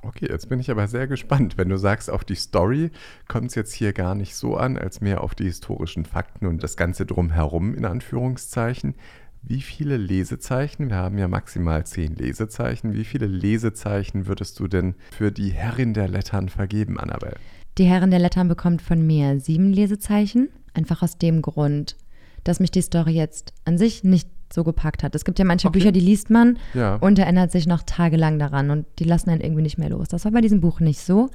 Okay, 0.02 0.28
jetzt 0.30 0.50
bin 0.50 0.60
ich 0.60 0.70
aber 0.70 0.88
sehr 0.88 1.08
gespannt. 1.08 1.58
Wenn 1.58 1.70
du 1.70 1.78
sagst, 1.78 2.10
auf 2.10 2.26
die 2.26 2.36
Story 2.36 2.92
kommt 3.28 3.48
es 3.48 3.56
jetzt 3.56 3.74
hier 3.74 3.94
gar 3.94 4.16
nicht 4.16 4.36
so 4.36 4.58
an, 4.58 4.78
als 4.78 5.00
mehr 5.00 5.22
auf 5.22 5.34
die 5.34 5.46
historischen 5.46 6.06
Fakten 6.06 6.46
und 6.46 6.62
das 6.62 6.76
Ganze 6.76 7.06
drumherum 7.06 7.74
in 7.74 7.86
Anführungszeichen. 7.86 8.96
Wie 9.42 9.62
viele 9.62 9.98
Lesezeichen, 9.98 10.90
wir 10.90 10.98
haben 10.98 11.18
ja 11.18 11.28
maximal 11.28 11.86
zehn 11.86 12.16
Lesezeichen, 12.16 12.94
wie 12.94 13.04
viele 13.04 13.28
Lesezeichen 13.28 14.28
würdest 14.28 14.60
du 14.60 14.68
denn 14.68 14.96
für 15.12 15.32
die 15.32 15.52
Herrin 15.52 15.94
der 15.94 16.08
Lettern 16.08 16.50
vergeben, 16.50 17.00
Annabelle? 17.00 17.38
Die 17.78 17.86
Herrin 17.86 18.12
der 18.12 18.20
Lettern 18.20 18.48
bekommt 18.48 18.82
von 18.82 19.06
mir 19.06 19.40
sieben 19.40 19.74
Lesezeichen. 19.74 20.50
Einfach 20.74 21.02
aus 21.02 21.18
dem 21.18 21.42
Grund, 21.42 21.98
dass 22.44 22.60
mich 22.60 22.72
die 22.72 22.82
Story 22.82 23.12
jetzt 23.12 23.54
an 23.66 23.78
sich 23.78 24.04
nicht 24.04 24.28
so 24.52 24.64
gepackt 24.64 25.02
hat. 25.04 25.16
Es 25.16 25.26
gibt 25.26 25.40
ja 25.40 25.46
manche 25.46 25.68
Okay. 25.68 25.80
Bücher, 25.80 25.92
die 25.92 26.00
liest 26.00 26.30
man 26.30 26.58
Ja. 26.74 26.96
und 26.98 27.18
erinnert 27.18 27.52
sich 27.52 27.66
noch 27.66 27.84
tagelang 27.84 28.38
daran 28.38 28.70
und 28.70 28.86
die 29.00 29.04
lassen 29.04 29.30
einen 29.32 29.42
irgendwie 29.42 29.64
nicht 29.64 29.78
mehr 29.80 29.90
los. 29.90 30.10
Das 30.10 30.26
war 30.26 30.32
bei 30.32 30.42
diesem 30.42 30.62
Buch 30.62 30.80
nicht 30.80 31.00
so. 31.00 31.30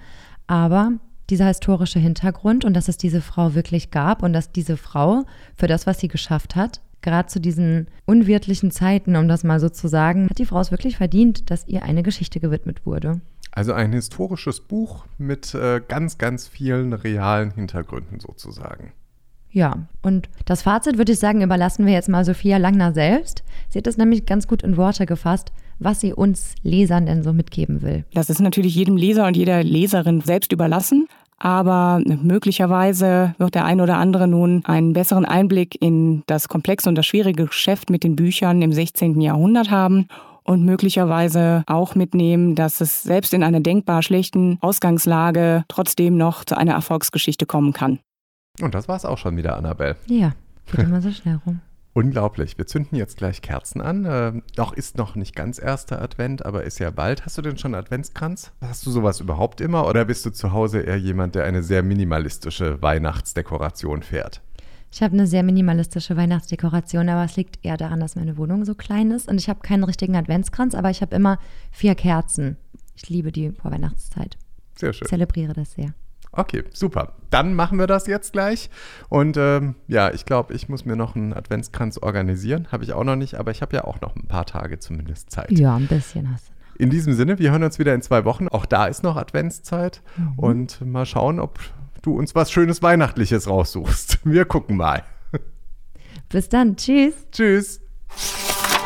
Aber 0.46 0.92
dieser 1.30 1.46
historische 1.48 1.98
Hintergrund 1.98 2.64
und 2.64 2.74
dass 2.74 2.88
es 2.88 2.96
diese 2.96 3.20
Frau 3.20 3.54
wirklich 3.54 3.90
gab 3.90 4.22
und 4.22 4.32
dass 4.32 4.52
diese 4.52 4.76
Frau 4.76 5.24
für 5.56 5.66
das, 5.66 5.86
was 5.86 5.98
sie 6.00 6.08
geschafft 6.08 6.56
hat, 6.56 6.80
gerade 7.02 7.28
zu 7.28 7.40
diesen 7.40 7.88
unwirtlichen 8.06 8.70
Zeiten, 8.70 9.14
um 9.16 9.28
das 9.28 9.44
mal 9.44 9.60
so 9.60 9.68
zu 9.68 9.88
sagen, 9.88 10.28
hat 10.30 10.38
die 10.38 10.46
Frau 10.46 10.60
es 10.60 10.70
wirklich 10.70 10.96
verdient, 10.96 11.50
dass 11.50 11.66
ihr 11.68 11.82
eine 11.82 12.02
Geschichte 12.02 12.40
gewidmet 12.40 12.86
wurde. 12.86 13.20
Also 13.52 13.72
ein 13.72 13.92
historisches 13.92 14.60
Buch 14.60 15.04
mit 15.18 15.54
äh, 15.54 15.80
ganz, 15.86 16.18
ganz 16.18 16.46
vielen 16.46 16.92
realen 16.92 17.50
Hintergründen 17.50 18.20
sozusagen. 18.20 18.92
Ja, 19.50 19.86
und 20.02 20.28
das 20.44 20.62
Fazit 20.62 20.98
würde 20.98 21.12
ich 21.12 21.18
sagen, 21.18 21.42
überlassen 21.42 21.86
wir 21.86 21.92
jetzt 21.92 22.08
mal 22.08 22.24
Sophia 22.24 22.58
Langner 22.58 22.92
selbst. 22.92 23.42
Sie 23.68 23.78
hat 23.78 23.86
es 23.86 23.96
nämlich 23.96 24.26
ganz 24.26 24.46
gut 24.46 24.62
in 24.62 24.76
Worte 24.76 25.06
gefasst, 25.06 25.52
was 25.78 26.00
sie 26.00 26.12
uns 26.12 26.54
Lesern 26.62 27.06
denn 27.06 27.22
so 27.22 27.32
mitgeben 27.32 27.82
will. 27.82 28.04
Das 28.12 28.30
ist 28.30 28.40
natürlich 28.40 28.74
jedem 28.74 28.96
Leser 28.96 29.26
und 29.26 29.36
jeder 29.36 29.62
Leserin 29.62 30.20
selbst 30.20 30.52
überlassen. 30.52 31.08
Aber 31.40 32.00
möglicherweise 32.04 33.34
wird 33.38 33.54
der 33.54 33.64
ein 33.64 33.80
oder 33.80 33.96
andere 33.96 34.26
nun 34.26 34.64
einen 34.64 34.92
besseren 34.92 35.24
Einblick 35.24 35.80
in 35.80 36.24
das 36.26 36.48
komplexe 36.48 36.88
und 36.88 36.96
das 36.96 37.06
schwierige 37.06 37.46
Geschäft 37.46 37.90
mit 37.90 38.02
den 38.02 38.16
Büchern 38.16 38.60
im 38.60 38.72
16. 38.72 39.20
Jahrhundert 39.20 39.70
haben 39.70 40.08
und 40.42 40.64
möglicherweise 40.64 41.62
auch 41.66 41.94
mitnehmen, 41.94 42.56
dass 42.56 42.80
es 42.80 43.02
selbst 43.02 43.34
in 43.34 43.44
einer 43.44 43.60
denkbar 43.60 44.02
schlechten 44.02 44.58
Ausgangslage 44.62 45.64
trotzdem 45.68 46.16
noch 46.16 46.44
zu 46.44 46.56
einer 46.56 46.72
Erfolgsgeschichte 46.72 47.46
kommen 47.46 47.72
kann. 47.72 48.00
Und 48.60 48.74
das 48.74 48.88
war's 48.88 49.04
auch 49.04 49.18
schon 49.18 49.36
wieder, 49.36 49.56
Annabelle. 49.56 49.96
Ja, 50.06 50.32
Geht 50.70 50.80
immer 50.86 51.00
so 51.00 51.10
schnell 51.10 51.40
rum. 51.46 51.60
Unglaublich. 51.94 52.56
Wir 52.58 52.66
zünden 52.66 52.96
jetzt 52.96 53.16
gleich 53.16 53.42
Kerzen 53.42 53.80
an. 53.80 54.04
Äh, 54.04 54.32
noch 54.56 54.72
ist 54.72 54.98
noch 54.98 55.16
nicht 55.16 55.34
ganz 55.34 55.58
erster 55.58 56.00
Advent, 56.00 56.46
aber 56.46 56.62
ist 56.62 56.78
ja 56.78 56.90
bald. 56.90 57.24
Hast 57.24 57.38
du 57.38 57.42
denn 57.42 57.58
schon 57.58 57.74
Adventskranz? 57.74 58.52
Hast 58.60 58.86
du 58.86 58.90
sowas 58.90 59.20
überhaupt 59.20 59.60
immer 59.60 59.86
oder 59.86 60.04
bist 60.04 60.24
du 60.24 60.30
zu 60.30 60.52
Hause 60.52 60.80
eher 60.80 60.98
jemand, 60.98 61.34
der 61.34 61.44
eine 61.44 61.62
sehr 61.62 61.82
minimalistische 61.82 62.80
Weihnachtsdekoration 62.82 64.02
fährt? 64.02 64.42
Ich 64.92 65.02
habe 65.02 65.14
eine 65.14 65.26
sehr 65.26 65.42
minimalistische 65.42 66.16
Weihnachtsdekoration, 66.16 67.08
aber 67.08 67.24
es 67.24 67.36
liegt 67.36 67.64
eher 67.64 67.76
daran, 67.76 68.00
dass 68.00 68.16
meine 68.16 68.36
Wohnung 68.36 68.64
so 68.64 68.74
klein 68.74 69.10
ist 69.10 69.28
und 69.28 69.38
ich 69.38 69.48
habe 69.48 69.60
keinen 69.60 69.84
richtigen 69.84 70.16
Adventskranz, 70.16 70.74
aber 70.74 70.90
ich 70.90 71.02
habe 71.02 71.16
immer 71.16 71.38
vier 71.72 71.94
Kerzen. 71.94 72.56
Ich 72.94 73.08
liebe 73.10 73.32
die 73.32 73.50
Vorweihnachtszeit. 73.50 74.38
Sehr 74.76 74.92
schön. 74.92 75.08
Zelebriere 75.08 75.52
das 75.52 75.72
sehr. 75.72 75.94
Okay, 76.38 76.62
super. 76.72 77.14
Dann 77.30 77.54
machen 77.54 77.80
wir 77.80 77.88
das 77.88 78.06
jetzt 78.06 78.32
gleich. 78.32 78.70
Und 79.08 79.36
ähm, 79.36 79.74
ja, 79.88 80.12
ich 80.12 80.24
glaube, 80.24 80.54
ich 80.54 80.68
muss 80.68 80.84
mir 80.84 80.94
noch 80.94 81.16
einen 81.16 81.32
Adventskranz 81.32 81.98
organisieren. 81.98 82.68
Habe 82.70 82.84
ich 82.84 82.92
auch 82.92 83.02
noch 83.02 83.16
nicht, 83.16 83.34
aber 83.34 83.50
ich 83.50 83.60
habe 83.60 83.74
ja 83.74 83.84
auch 83.84 84.00
noch 84.00 84.14
ein 84.14 84.28
paar 84.28 84.46
Tage 84.46 84.78
zumindest 84.78 85.32
Zeit. 85.32 85.50
Ja, 85.50 85.74
ein 85.74 85.88
bisschen 85.88 86.32
hast 86.32 86.48
du. 86.48 86.52
noch. 86.52 86.58
In 86.78 86.90
diesem 86.90 87.12
Sinne, 87.14 87.40
wir 87.40 87.50
hören 87.50 87.64
uns 87.64 87.80
wieder 87.80 87.92
in 87.92 88.02
zwei 88.02 88.24
Wochen. 88.24 88.46
Auch 88.46 88.66
da 88.66 88.86
ist 88.86 89.02
noch 89.02 89.16
Adventszeit. 89.16 90.00
Mhm. 90.16 90.38
Und 90.38 90.80
mal 90.86 91.06
schauen, 91.06 91.40
ob 91.40 91.58
du 92.02 92.16
uns 92.16 92.36
was 92.36 92.52
Schönes 92.52 92.82
Weihnachtliches 92.82 93.48
raussuchst. 93.48 94.20
Wir 94.24 94.44
gucken 94.44 94.76
mal. 94.76 95.02
Bis 96.28 96.48
dann. 96.48 96.76
Tschüss. 96.76 97.14
Tschüss. 97.32 97.80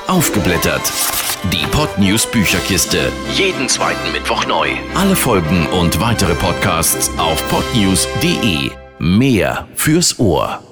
Aufgeblättert. 0.06 0.90
Die 1.50 1.66
Podnews 1.66 2.24
Bücherkiste. 2.30 3.10
Jeden 3.34 3.68
zweiten 3.68 4.12
Mittwoch 4.12 4.46
neu. 4.46 4.70
Alle 4.94 5.16
Folgen 5.16 5.66
und 5.66 6.00
weitere 6.00 6.34
Podcasts 6.34 7.10
auf 7.18 7.42
podnews.de. 7.48 8.70
Mehr 9.00 9.66
fürs 9.74 10.18
Ohr. 10.20 10.62